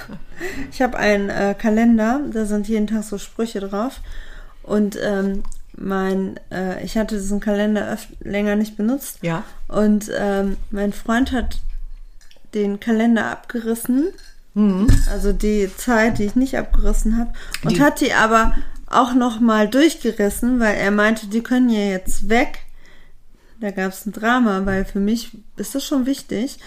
ich 0.70 0.82
habe 0.82 0.98
einen 0.98 1.30
äh, 1.30 1.54
Kalender, 1.58 2.20
da 2.30 2.44
sind 2.44 2.68
jeden 2.68 2.88
Tag 2.88 3.04
so 3.04 3.16
Sprüche 3.16 3.60
drauf. 3.60 4.00
Und 4.62 4.98
ähm, 5.02 5.44
mein, 5.76 6.38
äh, 6.50 6.84
ich 6.84 6.96
hatte 6.98 7.16
diesen 7.16 7.40
Kalender 7.40 7.96
länger 8.20 8.56
nicht 8.56 8.76
benutzt. 8.76 9.18
Ja. 9.22 9.44
Und 9.68 10.10
ähm, 10.16 10.56
mein 10.70 10.92
Freund 10.92 11.32
hat 11.32 11.58
den 12.54 12.80
Kalender 12.80 13.26
abgerissen. 13.30 14.08
Also 15.10 15.32
die 15.32 15.70
Zeit, 15.78 16.18
die 16.18 16.24
ich 16.24 16.36
nicht 16.36 16.58
abgerissen 16.58 17.16
habe. 17.16 17.32
Und 17.64 17.76
Die- 17.78 17.80
hat 17.82 18.02
die 18.02 18.12
aber 18.12 18.54
auch 18.86 19.14
noch 19.14 19.40
mal 19.40 19.66
durchgerissen, 19.66 20.60
weil 20.60 20.74
er 20.76 20.90
meinte, 20.90 21.28
die 21.28 21.42
können 21.42 21.70
ja 21.70 21.80
jetzt 21.86 22.28
weg. 22.28 22.58
Da 23.60 23.70
gab 23.70 23.92
es 23.92 24.04
ein 24.04 24.12
Drama, 24.12 24.66
weil 24.66 24.84
für 24.84 25.00
mich 25.00 25.30
ist 25.56 25.74
das 25.74 25.86
schon 25.86 26.04
wichtig. 26.04 26.58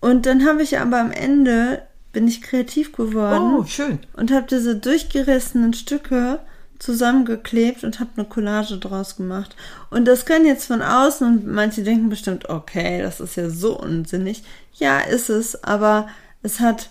Und 0.00 0.26
dann 0.26 0.44
habe 0.48 0.64
ich 0.64 0.80
aber 0.80 0.98
am 0.98 1.12
Ende, 1.12 1.82
bin 2.12 2.26
ich 2.26 2.42
kreativ 2.42 2.90
geworden 2.92 3.58
Oh, 3.60 3.64
schön. 3.66 4.00
und 4.14 4.32
habe 4.32 4.46
diese 4.50 4.74
durchgerissenen 4.74 5.74
Stücke 5.74 6.40
zusammengeklebt 6.78 7.84
und 7.84 8.00
habe 8.00 8.10
eine 8.16 8.26
Collage 8.26 8.78
draus 8.78 9.16
gemacht. 9.16 9.56
Und 9.90 10.04
das 10.06 10.24
kann 10.26 10.44
jetzt 10.44 10.66
von 10.66 10.82
außen 10.82 11.26
und 11.26 11.46
manche 11.46 11.82
denken 11.82 12.08
bestimmt, 12.08 12.48
okay, 12.48 13.00
das 13.02 13.20
ist 13.20 13.36
ja 13.36 13.48
so 13.50 13.78
unsinnig. 13.78 14.42
Ja, 14.74 15.00
ist 15.00 15.30
es, 15.30 15.62
aber 15.64 16.08
es 16.42 16.60
hat 16.60 16.90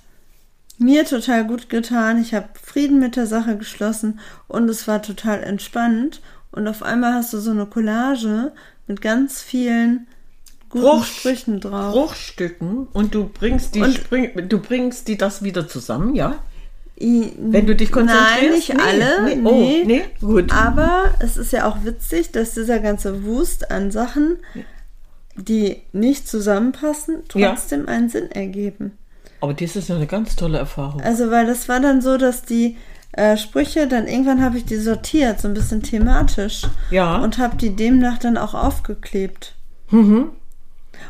mir 0.78 1.06
total 1.06 1.46
gut 1.46 1.70
getan. 1.70 2.22
Ich 2.22 2.34
habe 2.34 2.50
Frieden 2.62 3.00
mit 3.00 3.16
der 3.16 3.28
Sache 3.28 3.58
geschlossen 3.58 4.20
und 4.48 4.70
es 4.70 4.88
war 4.88 5.02
total 5.02 5.44
entspannend. 5.44 6.22
Und 6.52 6.68
auf 6.68 6.84
einmal 6.84 7.14
hast 7.14 7.34
du 7.34 7.40
so 7.40 7.52
eine 7.52 7.66
Collage 7.66 8.52
mit 8.88 9.02
ganz 9.02 9.42
vielen 9.42 10.08
guten 10.70 10.86
Bruch- 10.86 11.06
Sprüchen 11.06 11.60
drauf. 11.60 11.94
Bruchstücken 11.94 12.88
und 12.92 13.14
du 13.16 13.30
bringst 13.30 13.76
die, 13.76 13.82
Und- 13.82 13.94
spring, 13.94 14.48
du 14.50 14.60
bringst 14.60 15.08
die 15.08 15.18
das 15.18 15.44
wieder 15.44 15.68
zusammen, 15.68 16.16
ja? 16.16 16.36
Wenn 16.98 17.66
du 17.66 17.76
dich 17.76 17.92
konzentrierst. 17.92 18.42
Nein, 18.42 18.52
nicht 18.52 18.74
Nee, 18.74 18.82
alle. 18.82 19.24
nee. 19.26 19.36
Nee. 19.36 19.42
Oh, 19.50 19.86
nee, 19.88 20.02
gut. 20.22 20.54
Aber 20.54 21.14
es 21.20 21.36
ist 21.38 21.52
ja 21.52 21.68
auch 21.68 21.84
witzig, 21.84 22.32
dass 22.32 22.54
dieser 22.54 22.80
ganze 22.80 23.26
Wust 23.26 23.70
an 23.72 23.92
Sachen, 23.92 24.38
die 25.36 25.82
nicht 25.92 26.28
zusammenpassen, 26.28 27.24
Ja. 27.34 27.50
trotzdem 27.50 27.88
einen 27.90 28.10
Sinn 28.10 28.32
ergeben. 28.32 28.98
Aber 29.42 29.54
das 29.54 29.76
ist 29.76 29.90
ja 29.90 29.96
eine 29.98 30.08
ganz 30.08 30.36
tolle 30.38 30.58
Erfahrung. 30.58 31.02
Also, 31.02 31.30
weil 31.30 31.46
das 31.46 31.68
war 31.68 31.80
dann 31.82 32.02
so, 32.02 32.18
dass 32.18 32.44
die 32.44 32.78
äh, 33.12 33.36
Sprüche, 33.38 33.88
dann 33.88 34.08
irgendwann 34.08 34.42
habe 34.44 34.58
ich 34.58 34.66
die 34.66 34.78
sortiert, 34.78 35.42
so 35.42 35.48
ein 35.50 35.54
bisschen 35.54 35.84
thematisch. 35.84 36.64
Ja. 36.92 37.18
Und 37.18 37.38
habe 37.38 37.58
die 37.58 37.76
demnach 37.76 38.18
dann 38.18 38.38
auch 38.38 38.54
aufgeklebt. 38.54 39.54
Mhm. 39.92 40.30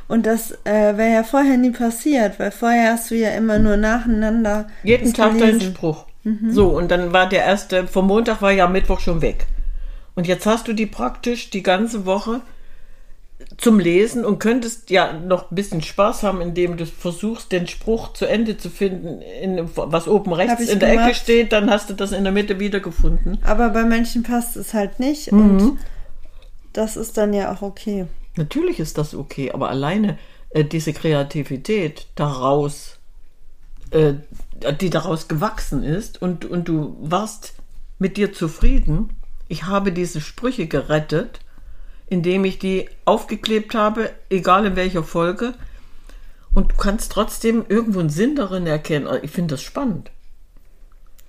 Und 0.08 0.26
das 0.26 0.52
äh, 0.63 0.98
wäre 0.98 1.13
ja 1.13 1.24
vorher 1.24 1.58
nie 1.58 1.71
passiert, 1.71 2.39
weil 2.39 2.52
vorher 2.52 2.93
hast 2.93 3.12
du 3.12 3.15
ja 3.15 3.30
immer 3.32 3.60
nur 3.60 3.78
nacheinander. 3.78 4.67
Jeden 4.84 5.13
Tag 5.13 5.32
deinen 5.32 5.39
gelesen. 5.39 5.69
Mhm. 5.69 5.76
Spruch. 5.76 6.06
So, 6.50 6.69
und 6.69 6.89
dann 6.89 7.13
war 7.13 7.30
der 7.30 7.43
erste, 7.43 7.86
vom 7.86 8.08
Montag 8.08 8.41
war 8.41 8.52
ja 8.52 8.67
Mittwoch 8.67 9.00
schon 9.00 9.21
weg. 9.21 9.45
Und 10.15 10.26
jetzt 10.26 10.48
hast 10.48 10.67
du 10.67 10.74
die 10.74 10.88
praktisch 10.88 11.52
die 11.52 11.62
ganze 11.62 12.08
Woche 12.08 12.41
zum 13.58 13.80
Lesen 13.80 14.26
und 14.26 14.39
könntest 14.39 14.89
ja 14.89 15.13
noch 15.13 15.52
ein 15.52 15.56
bisschen 15.56 15.82
Spaß 15.82 16.24
haben, 16.24 16.41
indem 16.41 16.78
du 16.78 16.86
versuchst, 16.86 17.52
den 17.52 17.67
Spruch 17.67 18.13
zu 18.13 18.26
Ende 18.26 18.58
zu 18.58 18.69
finden, 18.69 19.21
in, 19.21 19.69
was 19.76 20.08
oben 20.08 20.34
rechts 20.34 20.67
in 20.67 20.80
der 20.80 20.89
Ecke 20.89 20.98
gemacht. 20.98 21.15
steht, 21.15 21.52
dann 21.52 21.69
hast 21.69 21.89
du 21.89 21.93
das 21.93 22.12
in 22.12 22.24
der 22.24 22.34
Mitte 22.34 22.60
wiedergefunden. 22.60 23.38
Aber 23.43 23.69
bei 23.69 23.84
Menschen 23.84 24.24
passt 24.24 24.56
es 24.56 24.74
halt 24.74 25.00
nicht. 25.00 25.32
Mhm. 25.32 25.39
Und 25.39 25.80
das 26.74 26.98
ist 26.98 27.17
dann 27.17 27.34
ja 27.34 27.54
auch 27.54 27.62
okay. 27.62 28.08
Natürlich 28.36 28.80
ist 28.80 28.98
das 28.98 29.15
okay, 29.15 29.52
aber 29.52 29.69
alleine 29.69 30.17
äh, 30.50 30.63
diese 30.63 30.93
Kreativität 30.93 32.08
daraus, 32.15 33.00
äh, 33.91 34.13
die 34.80 34.89
daraus 34.89 35.28
gewachsen 35.28 35.84
ist 35.84 36.21
und, 36.21 36.45
und 36.45 36.67
du 36.67 36.98
warst 37.00 37.56
mit 38.00 38.17
dir 38.17 38.34
zufrieden. 38.34 39.15
Ich 39.48 39.65
habe 39.65 39.91
diese 39.91 40.21
Sprüche 40.21 40.67
gerettet, 40.67 41.39
indem 42.08 42.45
ich 42.45 42.60
die 42.60 42.89
aufgeklebt 43.06 43.74
habe, 43.76 44.12
egal 44.30 44.65
in 44.65 44.76
welcher 44.76 45.04
Folge. 45.04 45.54
Und 46.54 46.71
du 46.71 46.76
kannst 46.78 47.12
trotzdem 47.12 47.65
irgendwo 47.67 48.00
einen 48.00 48.10
Sinn 48.10 48.36
darin 48.36 48.65
erkennen. 48.65 49.08
Ich 49.21 49.32
finde 49.32 49.56
das 49.56 49.62
spannend. 49.62 50.12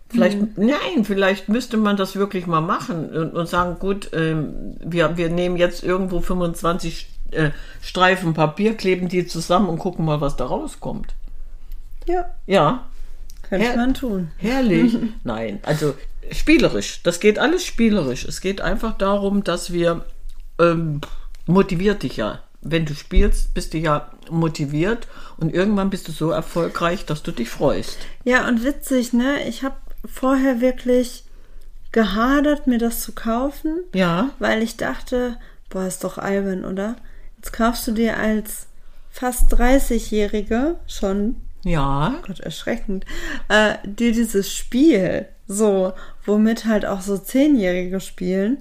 Vielleicht, 0.08 0.56
nein, 0.56 1.04
vielleicht 1.04 1.48
müsste 1.48 1.76
man 1.76 1.96
das 1.96 2.14
wirklich 2.16 2.46
mal 2.46 2.60
machen 2.60 3.10
und, 3.10 3.34
und 3.34 3.48
sagen, 3.48 3.78
gut, 3.80 4.10
ähm, 4.12 4.76
wir, 4.84 5.16
wir 5.16 5.28
nehmen 5.30 5.56
jetzt 5.56 5.82
irgendwo 5.82 6.20
25 6.20 7.08
äh, 7.32 7.50
Streifen 7.82 8.32
Papier, 8.32 8.74
kleben 8.76 9.08
die 9.08 9.26
zusammen 9.26 9.68
und 9.68 9.78
gucken 9.78 10.04
mal, 10.04 10.20
was 10.20 10.36
da 10.36 10.44
rauskommt. 10.46 11.14
Ja, 12.06 12.26
Ja, 12.46 12.84
könnte 13.42 13.66
Her- 13.66 13.76
man 13.76 13.94
tun. 13.94 14.30
herrlich. 14.38 14.96
Nein, 15.24 15.58
also 15.64 15.94
spielerisch. 16.30 17.00
Das 17.02 17.18
geht 17.18 17.38
alles 17.40 17.64
spielerisch. 17.64 18.24
Es 18.24 18.40
geht 18.40 18.60
einfach 18.60 18.96
darum, 18.96 19.42
dass 19.42 19.72
wir 19.72 20.04
ähm, 20.60 21.00
motiviert 21.46 22.04
dich 22.04 22.16
ja. 22.16 22.40
Wenn 22.60 22.84
du 22.86 22.94
spielst, 22.94 23.54
bist 23.54 23.74
du 23.74 23.78
ja 23.78 24.10
motiviert 24.30 25.06
und 25.36 25.52
irgendwann 25.54 25.90
bist 25.90 26.08
du 26.08 26.12
so 26.12 26.30
erfolgreich, 26.30 27.06
dass 27.06 27.22
du 27.22 27.30
dich 27.32 27.48
freust. 27.48 27.98
Ja, 28.24 28.46
und 28.48 28.64
witzig, 28.64 29.12
ne? 29.12 29.46
Ich 29.48 29.62
habe 29.62 29.76
vorher 30.06 30.60
wirklich 30.60 31.24
gehadert, 31.92 32.66
mir 32.66 32.78
das 32.78 33.00
zu 33.00 33.12
kaufen, 33.12 33.78
Ja, 33.94 34.30
weil 34.38 34.62
ich 34.62 34.76
dachte, 34.76 35.38
boah, 35.70 35.86
ist 35.86 36.04
doch 36.04 36.18
albern, 36.18 36.64
oder? 36.64 36.96
Jetzt 37.36 37.52
kaufst 37.52 37.86
du 37.86 37.92
dir 37.92 38.18
als 38.18 38.66
fast 39.10 39.52
30-Jährige 39.54 40.76
schon, 40.86 41.36
ja, 41.64 42.20
Gott, 42.26 42.40
erschreckend, 42.40 43.06
äh, 43.48 43.76
dir 43.84 44.12
dieses 44.12 44.52
Spiel, 44.52 45.26
so, 45.48 45.92
womit 46.24 46.66
halt 46.66 46.84
auch 46.86 47.00
so 47.00 47.16
Zehnjährige 47.18 48.00
spielen. 48.00 48.58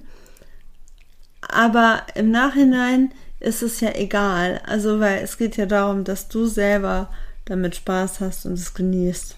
Aber 1.48 2.02
im 2.14 2.30
Nachhinein 2.30 3.12
ist 3.40 3.62
es 3.62 3.80
ja 3.80 3.94
egal. 3.94 4.60
Also, 4.66 5.00
weil 5.00 5.22
es 5.22 5.38
geht 5.38 5.56
ja 5.56 5.66
darum, 5.66 6.04
dass 6.04 6.28
du 6.28 6.46
selber 6.46 7.10
damit 7.44 7.76
Spaß 7.76 8.20
hast 8.20 8.46
und 8.46 8.54
es 8.54 8.74
genießt. 8.74 9.36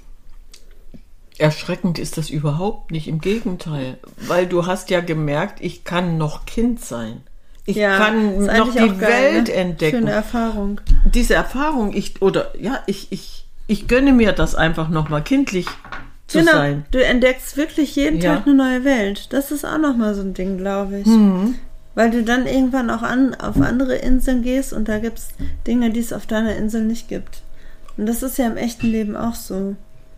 Erschreckend 1.38 1.98
ist 1.98 2.18
das 2.18 2.30
überhaupt 2.30 2.90
nicht, 2.90 3.08
im 3.08 3.20
Gegenteil. 3.20 3.98
Weil 4.26 4.46
du 4.46 4.66
hast 4.66 4.90
ja 4.90 5.00
gemerkt, 5.00 5.60
ich 5.60 5.84
kann 5.84 6.18
noch 6.18 6.46
Kind 6.46 6.84
sein. 6.84 7.22
Ich 7.64 7.76
kann 7.76 8.40
ist 8.40 8.56
noch 8.56 8.72
die 8.72 8.88
geil, 8.98 9.34
Welt 9.34 9.48
ne? 9.48 9.52
entdecken. 9.52 9.98
Schöne 9.98 10.10
Erfahrung. 10.10 10.80
Diese 11.04 11.34
Erfahrung, 11.34 11.94
ich, 11.94 12.22
oder 12.22 12.58
ja, 12.58 12.82
ich, 12.86 13.08
ich, 13.10 13.44
ich 13.66 13.86
gönne 13.86 14.12
mir 14.14 14.32
das 14.32 14.54
einfach 14.54 14.88
nochmal 14.88 15.22
kindlich 15.22 15.66
zu 16.28 16.38
genau, 16.38 16.52
sein. 16.52 16.86
du 16.90 17.04
entdeckst 17.04 17.56
wirklich 17.56 17.94
jeden 17.94 18.20
Ja. 18.20 18.36
Tag 18.36 18.46
eine 18.46 18.54
neue 18.56 18.84
Welt. 18.84 19.32
Das 19.32 19.50
ist 19.50 19.66
auch 19.66 19.78
nochmal 19.78 20.14
so 20.14 20.22
ein 20.22 20.32
Ding, 20.34 20.56
glaube 20.56 21.00
ich. 21.00 21.06
Mhm. 21.06 21.56
Weil 21.94 22.10
du 22.10 22.22
dann 22.22 22.46
irgendwann 22.46 22.90
auch 22.90 23.02
an, 23.02 23.34
auf 23.34 23.60
andere 23.60 23.96
Inseln 23.96 24.42
gehst 24.42 24.72
und 24.72 24.88
da 24.88 24.98
gibt 24.98 25.18
es 25.18 25.28
Dinge, 25.66 25.90
die 25.90 26.00
es 26.00 26.12
auf 26.12 26.26
deiner 26.26 26.56
Insel 26.56 26.84
nicht 26.84 27.08
gibt. 27.08 27.42
Und 27.98 28.06
das 28.06 28.22
ist 28.22 28.38
ja 28.38 28.46
im 28.46 28.56
echten 28.56 28.86
Leben 28.86 29.16
auch 29.16 29.34
so. 29.34 29.76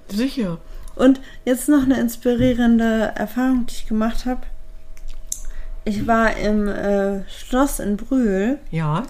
Sicher. 0.08 0.58
Und 1.00 1.20
jetzt 1.44 1.68
noch 1.68 1.82
eine 1.82 1.98
inspirierende 1.98 3.12
Erfahrung, 3.14 3.66
die 3.66 3.74
ich 3.74 3.86
gemacht 3.86 4.26
habe. 4.26 4.40
Ich 5.84 6.06
war 6.06 6.36
im 6.36 6.68
äh, 6.68 7.22
Schloss 7.28 7.80
in 7.80 7.96
Brühl, 7.96 8.58
Ja. 8.70 9.04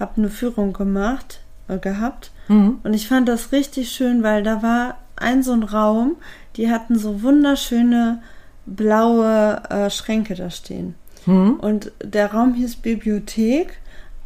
habe 0.00 0.12
eine 0.16 0.30
Führung 0.30 0.72
gemacht, 0.72 1.40
äh, 1.68 1.78
gehabt. 1.78 2.30
Mhm. 2.48 2.78
Und 2.82 2.94
ich 2.94 3.08
fand 3.08 3.28
das 3.28 3.52
richtig 3.52 3.90
schön, 3.92 4.22
weil 4.22 4.42
da 4.42 4.62
war 4.62 4.96
ein 5.16 5.42
so 5.42 5.52
ein 5.52 5.62
Raum, 5.62 6.16
die 6.56 6.70
hatten 6.70 6.98
so 6.98 7.22
wunderschöne 7.22 8.22
blaue 8.66 9.62
äh, 9.68 9.90
Schränke 9.90 10.34
da 10.34 10.50
stehen. 10.50 10.94
Mhm. 11.26 11.54
Und 11.60 11.92
der 12.02 12.32
Raum 12.32 12.54
hieß 12.54 12.76
Bibliothek, 12.76 13.78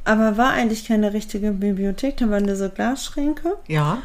aber 0.04 0.36
war 0.36 0.50
eigentlich 0.52 0.86
keine 0.86 1.12
richtige 1.12 1.50
Bibliothek, 1.50 2.16
da 2.16 2.30
waren 2.30 2.46
diese 2.46 2.70
Glasschränke. 2.70 3.56
Ja. 3.66 3.98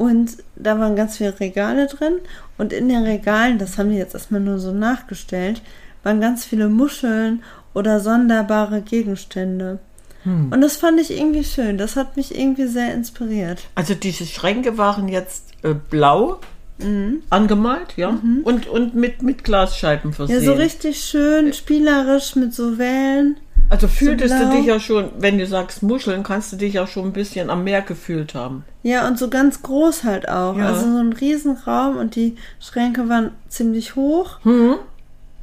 Und 0.00 0.38
da 0.56 0.78
waren 0.78 0.96
ganz 0.96 1.18
viele 1.18 1.38
Regale 1.38 1.86
drin. 1.86 2.14
Und 2.56 2.72
in 2.72 2.88
den 2.88 3.02
Regalen, 3.02 3.58
das 3.58 3.76
haben 3.76 3.90
die 3.90 3.98
jetzt 3.98 4.14
erstmal 4.14 4.40
nur 4.40 4.58
so 4.58 4.72
nachgestellt, 4.72 5.60
waren 6.02 6.22
ganz 6.22 6.46
viele 6.46 6.70
Muscheln 6.70 7.42
oder 7.74 8.00
sonderbare 8.00 8.80
Gegenstände. 8.80 9.78
Und 10.24 10.60
das 10.62 10.78
fand 10.78 10.98
ich 11.00 11.10
irgendwie 11.10 11.44
schön. 11.44 11.76
Das 11.76 11.96
hat 11.96 12.16
mich 12.16 12.34
irgendwie 12.34 12.66
sehr 12.66 12.94
inspiriert. 12.94 13.68
Also 13.74 13.92
diese 13.92 14.24
Schränke 14.24 14.78
waren 14.78 15.08
jetzt 15.08 15.52
äh, 15.62 15.74
blau 15.74 16.40
Angemalt, 17.28 17.96
ja. 17.96 18.18
Und, 18.42 18.66
und 18.66 18.94
mit, 18.94 19.20
mit 19.20 19.44
Glasscheiben 19.44 20.14
versehen. 20.14 20.36
Ja, 20.36 20.42
so 20.42 20.54
richtig 20.54 21.04
schön 21.04 21.52
spielerisch 21.52 22.36
mit 22.36 22.54
so 22.54 22.78
Wellen. 22.78 23.36
Also 23.70 23.86
fühltest 23.88 24.34
du 24.34 24.38
blau. 24.46 24.50
dich 24.56 24.66
ja 24.66 24.80
schon, 24.80 25.10
wenn 25.18 25.38
du 25.38 25.46
sagst 25.46 25.82
Muscheln, 25.82 26.22
kannst 26.24 26.52
du 26.52 26.56
dich 26.56 26.74
ja 26.74 26.86
schon 26.86 27.06
ein 27.06 27.12
bisschen 27.12 27.50
am 27.50 27.64
Meer 27.64 27.82
gefühlt 27.82 28.34
haben. 28.34 28.64
Ja, 28.82 29.06
und 29.06 29.18
so 29.18 29.30
ganz 29.30 29.62
groß 29.62 30.04
halt 30.04 30.28
auch. 30.28 30.56
Ja. 30.58 30.66
Also 30.68 30.90
so 30.90 30.98
ein 30.98 31.12
Riesenraum 31.12 31.96
und 31.96 32.16
die 32.16 32.36
Schränke 32.60 33.08
waren 33.08 33.30
ziemlich 33.48 33.94
hoch. 33.96 34.38
Mhm. 34.44 34.74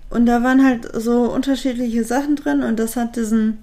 Und 0.09 0.25
da 0.25 0.43
waren 0.43 0.65
halt 0.65 0.87
so 0.93 1.21
unterschiedliche 1.23 2.03
Sachen 2.03 2.35
drin 2.35 2.63
und 2.63 2.77
das 2.79 2.95
hat 2.97 3.15
diesen, 3.15 3.59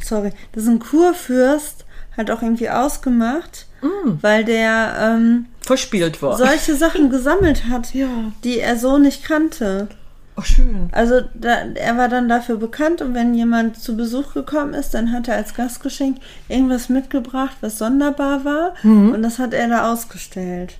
sorry, 0.00 0.32
diesen 0.54 0.78
Kurfürst 0.78 1.84
halt 2.16 2.30
auch 2.30 2.42
irgendwie 2.42 2.68
ausgemacht, 2.70 3.66
Mm. 3.80 4.18
weil 4.20 4.44
der 4.44 4.94
ähm, 5.00 5.46
Verspielt 5.60 6.22
war. 6.22 6.38
solche 6.38 6.76
Sachen 6.76 7.10
gesammelt 7.10 7.64
hat, 7.68 7.92
Ja. 7.94 8.06
die 8.44 8.60
er 8.60 8.76
so 8.76 8.96
nicht 8.98 9.24
kannte. 9.24 9.88
Oh, 10.36 10.42
schön. 10.42 10.88
Also 10.92 11.20
da, 11.34 11.56
er 11.74 11.96
war 11.98 12.08
dann 12.08 12.28
dafür 12.28 12.56
bekannt 12.56 13.02
und 13.02 13.12
wenn 13.14 13.34
jemand 13.34 13.76
zu 13.78 13.96
Besuch 13.96 14.32
gekommen 14.32 14.72
ist, 14.72 14.94
dann 14.94 15.12
hat 15.12 15.28
er 15.28 15.36
als 15.36 15.52
Gastgeschenk 15.54 16.16
irgendwas 16.48 16.88
mitgebracht, 16.88 17.56
was 17.60 17.76
sonderbar 17.78 18.44
war 18.44 18.74
Mhm. 18.82 19.12
und 19.12 19.22
das 19.22 19.38
hat 19.38 19.52
er 19.52 19.68
da 19.68 19.92
ausgestellt. 19.92 20.78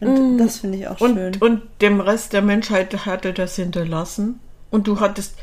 Und 0.00 0.38
das 0.38 0.58
finde 0.58 0.78
ich 0.78 0.88
auch 0.88 0.98
schön. 0.98 1.32
Und, 1.40 1.62
dem 1.80 2.00
Rest 2.00 2.32
der 2.32 2.42
Menschheit 2.42 3.04
hatte 3.06 3.32
das 3.32 3.56
hinterlassen. 3.56 4.38
Und 4.70 4.86
du 4.86 5.00
hattest, 5.00 5.34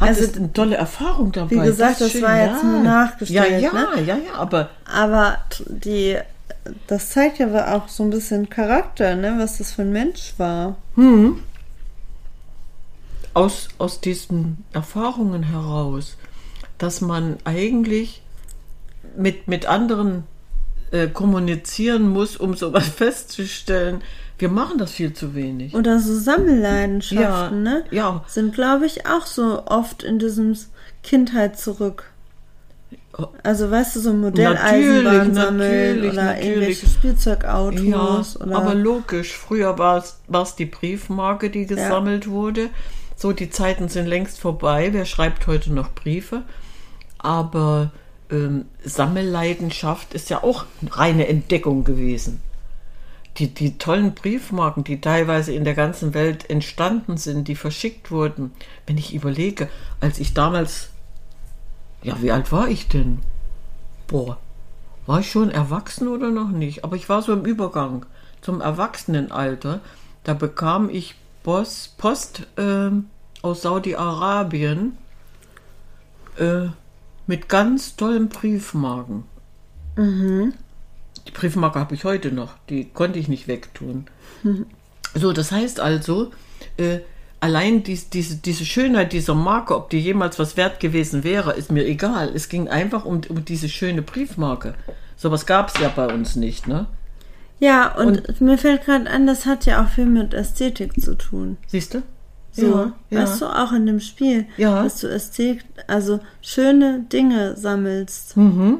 hattest 0.00 0.20
Also, 0.30 0.38
eine 0.40 0.52
tolle 0.52 0.76
Erfahrung 0.76 1.32
dabei. 1.32 1.50
wie 1.50 1.58
gesagt, 1.60 2.00
das 2.00 2.12
schön, 2.12 2.22
war 2.22 2.38
jetzt 2.38 2.62
nur 2.64 2.80
nachgestellt, 2.80 3.60
Ja, 3.62 3.72
ja, 3.72 3.72
ne? 3.96 4.02
ja, 4.06 4.14
ja, 4.16 4.34
aber 4.36 4.70
Aber 4.92 5.38
die, 5.68 6.16
das 6.86 7.10
zeigt 7.10 7.38
ja 7.38 7.74
auch 7.76 7.88
so 7.88 8.02
ein 8.04 8.10
bisschen 8.10 8.48
Charakter, 8.50 9.14
ne, 9.16 9.34
was 9.38 9.58
das 9.58 9.72
für 9.72 9.82
ein 9.82 9.92
Mensch 9.92 10.34
war. 10.36 10.76
Aus, 13.38 13.68
aus 13.78 14.00
diesen 14.00 14.64
Erfahrungen 14.72 15.44
heraus, 15.44 16.16
dass 16.76 17.00
man 17.00 17.36
eigentlich 17.44 18.22
mit, 19.16 19.46
mit 19.46 19.66
anderen 19.66 20.24
äh, 20.90 21.06
kommunizieren 21.06 22.08
muss, 22.08 22.36
um 22.36 22.56
sowas 22.56 22.88
festzustellen. 22.96 24.02
Wir 24.38 24.48
machen 24.48 24.78
das 24.78 24.92
viel 24.92 25.12
zu 25.12 25.34
wenig. 25.34 25.74
Oder 25.74 26.00
so 26.00 26.18
Sammelleidenschaften, 26.18 27.62
ne? 27.62 27.84
ja. 27.90 28.24
Sind, 28.26 28.54
glaube 28.54 28.86
ich, 28.86 29.06
auch 29.06 29.26
so 29.26 29.64
oft 29.66 30.02
in 30.02 30.18
diesem 30.18 30.56
Kindheit 31.02 31.58
zurück. 31.58 32.10
Also 33.42 33.68
weißt 33.70 33.96
du, 33.96 34.00
so 34.00 34.12
Modelleisenbahn 34.12 35.06
Natürlich, 35.16 35.34
sammeln 35.34 35.58
natürlich, 35.58 36.12
oder 36.12 36.22
natürlich. 36.22 36.48
irgendwelche 36.48 36.86
Spielzeugautos 36.86 37.84
Ja, 37.84 38.42
oder 38.44 38.56
aber 38.56 38.74
logisch. 38.74 39.32
Früher 39.32 39.76
war 39.78 39.98
es 39.98 40.54
die 40.54 40.66
Briefmarke, 40.66 41.50
die 41.50 41.66
gesammelt 41.66 42.28
wurde. 42.28 42.70
So, 43.20 43.32
die 43.32 43.50
Zeiten 43.50 43.88
sind 43.88 44.06
längst 44.06 44.38
vorbei. 44.38 44.90
Wer 44.92 45.04
schreibt 45.04 45.48
heute 45.48 45.72
noch 45.72 45.90
Briefe? 45.90 46.44
Aber 47.18 47.90
ähm, 48.30 48.66
Sammelleidenschaft 48.84 50.14
ist 50.14 50.30
ja 50.30 50.44
auch 50.44 50.66
reine 50.88 51.26
Entdeckung 51.26 51.82
gewesen. 51.82 52.40
Die, 53.38 53.52
die 53.52 53.76
tollen 53.76 54.14
Briefmarken, 54.14 54.84
die 54.84 55.00
teilweise 55.00 55.52
in 55.52 55.64
der 55.64 55.74
ganzen 55.74 56.14
Welt 56.14 56.48
entstanden 56.48 57.16
sind, 57.16 57.48
die 57.48 57.56
verschickt 57.56 58.12
wurden. 58.12 58.52
Wenn 58.86 58.98
ich 58.98 59.12
überlege, 59.12 59.68
als 59.98 60.20
ich 60.20 60.32
damals, 60.32 60.90
ja, 62.04 62.22
wie 62.22 62.30
alt 62.30 62.52
war 62.52 62.68
ich 62.68 62.86
denn? 62.86 63.18
Boah, 64.06 64.38
war 65.06 65.18
ich 65.18 65.30
schon 65.32 65.50
erwachsen 65.50 66.06
oder 66.06 66.30
noch 66.30 66.50
nicht? 66.50 66.84
Aber 66.84 66.94
ich 66.94 67.08
war 67.08 67.20
so 67.20 67.32
im 67.32 67.44
Übergang 67.44 68.06
zum 68.42 68.60
Erwachsenenalter. 68.60 69.80
Da 70.22 70.34
bekam 70.34 70.88
ich 70.88 71.16
Post, 71.48 71.96
Post 71.96 72.46
ähm, 72.58 73.06
aus 73.40 73.62
Saudi-Arabien 73.62 74.98
äh, 76.36 76.66
mit 77.26 77.48
ganz 77.48 77.96
tollen 77.96 78.28
Briefmarken. 78.28 79.24
Die 81.26 81.30
Briefmarke 81.32 81.80
habe 81.80 81.94
ich 81.94 82.04
heute 82.04 82.32
noch. 82.32 82.52
Die 82.68 82.84
konnte 82.84 83.18
ich 83.18 83.28
nicht 83.28 83.48
wegtun. 83.48 84.08
So, 85.14 85.32
das 85.32 85.50
heißt 85.50 85.80
also, 85.80 86.32
äh, 86.76 86.98
allein 87.40 87.82
dies, 87.82 88.10
diese, 88.10 88.36
diese 88.36 88.66
Schönheit 88.66 89.14
dieser 89.14 89.34
Marke, 89.34 89.74
ob 89.74 89.88
die 89.88 90.00
jemals 90.00 90.38
was 90.38 90.58
wert 90.58 90.80
gewesen 90.80 91.24
wäre, 91.24 91.54
ist 91.54 91.72
mir 91.72 91.86
egal. 91.86 92.30
Es 92.34 92.50
ging 92.50 92.68
einfach 92.68 93.06
um, 93.06 93.22
um 93.26 93.42
diese 93.46 93.70
schöne 93.70 94.02
Briefmarke. 94.02 94.74
Sowas 95.16 95.46
gab 95.46 95.74
es 95.74 95.80
ja 95.80 95.88
bei 95.88 96.12
uns 96.12 96.36
nicht, 96.36 96.68
ne? 96.68 96.88
Ja, 97.60 97.94
und, 97.96 98.40
mir 98.40 98.56
fällt 98.58 98.84
gerade 98.84 99.10
an, 99.10 99.26
das 99.26 99.46
hat 99.46 99.66
ja 99.66 99.82
auch 99.82 99.88
viel 99.88 100.06
mit 100.06 100.32
Ästhetik 100.34 101.00
zu 101.00 101.16
tun. 101.16 101.56
Siehst 101.66 101.94
du? 101.94 102.02
So, 102.52 102.92
weißt 103.10 103.40
du, 103.40 103.46
auch 103.46 103.72
in 103.72 103.86
dem 103.86 104.00
Spiel, 104.00 104.46
Ja. 104.56 104.82
dass 104.82 105.00
du 105.00 105.06
Ästhetik, 105.08 105.64
also 105.86 106.20
schöne 106.40 107.00
Dinge 107.12 107.56
sammelst. 107.56 108.36
Mhm. 108.36 108.78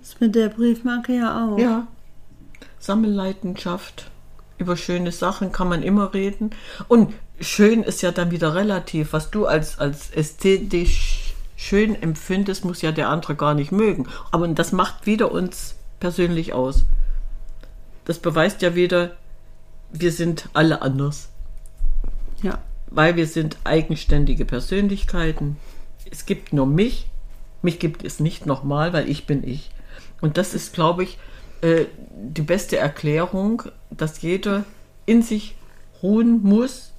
Das 0.00 0.20
mit 0.20 0.34
der 0.34 0.50
Briefmarke 0.50 1.16
ja 1.16 1.46
auch. 1.46 1.58
Ja. 1.58 1.86
Sammelleidenschaft. 2.78 4.10
Über 4.58 4.76
schöne 4.76 5.10
Sachen 5.10 5.52
kann 5.52 5.68
man 5.68 5.82
immer 5.82 6.14
reden. 6.14 6.50
Und 6.86 7.12
schön 7.40 7.82
ist 7.82 8.02
ja 8.02 8.12
dann 8.12 8.30
wieder 8.30 8.54
relativ. 8.54 9.12
Was 9.12 9.30
du 9.30 9.46
als, 9.46 9.78
als 9.78 10.10
ästhetisch 10.10 11.34
schön 11.56 12.00
empfindest, 12.00 12.64
muss 12.64 12.82
ja 12.82 12.92
der 12.92 13.08
andere 13.08 13.34
gar 13.34 13.54
nicht 13.54 13.72
mögen. 13.72 14.06
Aber 14.30 14.46
das 14.48 14.72
macht 14.72 15.06
wieder 15.06 15.32
uns 15.32 15.74
persönlich 15.98 16.52
aus. 16.52 16.84
Das 18.04 18.18
beweist 18.18 18.62
ja 18.62 18.74
wieder, 18.74 19.16
wir 19.92 20.12
sind 20.12 20.48
alle 20.52 20.82
anders. 20.82 21.30
Ja. 22.42 22.58
Weil 22.86 23.16
wir 23.16 23.26
sind 23.26 23.56
eigenständige 23.64 24.44
Persönlichkeiten. 24.44 25.56
Es 26.10 26.26
gibt 26.26 26.52
nur 26.52 26.66
mich. 26.66 27.08
Mich 27.62 27.78
gibt 27.78 28.04
es 28.04 28.20
nicht 28.20 28.44
nochmal, 28.46 28.92
weil 28.92 29.08
ich 29.08 29.26
bin 29.26 29.46
ich. 29.46 29.70
Und 30.20 30.36
das 30.36 30.54
ist, 30.54 30.74
glaube 30.74 31.04
ich, 31.04 31.18
äh, 31.62 31.86
die 32.12 32.42
beste 32.42 32.76
Erklärung, 32.76 33.62
dass 33.90 34.20
jeder 34.20 34.64
in 35.06 35.22
sich 35.22 35.56
ruhen 36.02 36.42
muss 36.42 36.92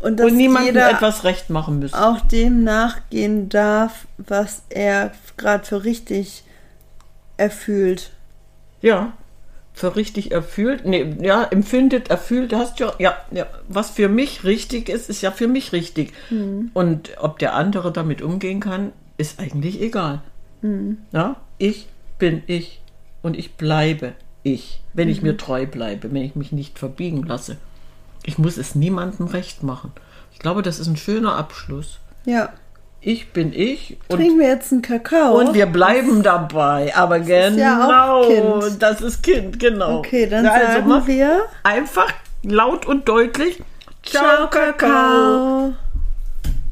Und 0.00 0.18
dass 0.18 0.30
und 0.30 0.36
niemandem 0.36 0.76
etwas 0.76 1.24
recht 1.24 1.50
machen 1.50 1.80
muss. 1.80 1.92
auch 1.92 2.20
dem 2.20 2.64
nachgehen 2.64 3.48
darf, 3.48 4.06
was 4.16 4.62
er 4.70 5.12
gerade 5.36 5.64
für 5.64 5.84
richtig 5.84 6.44
erfühlt. 7.36 8.10
Ja, 8.80 9.12
für 9.78 9.96
richtig 9.96 10.32
erfüllt, 10.32 10.84
nee, 10.84 11.14
ja, 11.20 11.44
empfindet, 11.44 12.10
erfüllt, 12.10 12.52
hast 12.52 12.80
ja, 12.80 12.92
ja, 12.98 13.16
ja, 13.30 13.46
was 13.68 13.90
für 13.90 14.08
mich 14.08 14.44
richtig 14.44 14.88
ist, 14.88 15.08
ist 15.08 15.22
ja 15.22 15.30
für 15.30 15.48
mich 15.48 15.72
richtig. 15.72 16.12
Und 16.74 17.10
ob 17.18 17.38
der 17.38 17.54
andere 17.54 17.92
damit 17.92 18.20
umgehen 18.22 18.60
kann, 18.60 18.92
ist 19.16 19.38
eigentlich 19.40 19.80
egal. 19.80 20.20
Ja, 21.12 21.36
ich 21.58 21.88
bin 22.18 22.42
ich 22.46 22.80
und 23.22 23.38
ich 23.38 23.54
bleibe 23.54 24.14
ich, 24.42 24.80
wenn 24.92 25.08
ich 25.08 25.22
mir 25.22 25.36
treu 25.36 25.66
bleibe, 25.66 26.12
wenn 26.12 26.22
ich 26.22 26.34
mich 26.34 26.52
nicht 26.52 26.78
verbiegen 26.78 27.22
lasse. 27.22 27.56
Ich 28.24 28.38
muss 28.38 28.56
es 28.56 28.74
niemandem 28.74 29.26
recht 29.26 29.62
machen. 29.62 29.92
Ich 30.32 30.38
glaube, 30.38 30.62
das 30.62 30.78
ist 30.78 30.86
ein 30.86 30.96
schöner 30.96 31.36
Abschluss. 31.36 31.98
Ja. 32.24 32.52
Ich 33.00 33.32
bin 33.32 33.52
ich 33.52 33.96
und 34.08 34.16
Trinken 34.16 34.40
wir 34.40 34.48
jetzt 34.48 34.72
einen 34.72 34.82
Kakao. 34.82 35.38
und 35.38 35.54
wir 35.54 35.66
bleiben 35.66 36.22
dabei, 36.22 36.92
aber 36.96 37.20
genau, 37.20 37.48
ist 37.48 37.56
ja 37.58 38.12
auch 38.12 38.28
Kind. 38.28 38.82
das 38.82 39.00
ist 39.00 39.22
Kind, 39.22 39.60
genau. 39.60 39.98
Okay, 39.98 40.26
dann 40.26 40.44
Na, 40.44 40.50
also 40.50 40.88
sagen 40.88 41.06
wir 41.06 41.42
einfach 41.62 42.12
laut 42.42 42.86
und 42.86 43.08
deutlich 43.08 43.62
Ciao, 44.02 44.48
Kakao. 44.48 45.74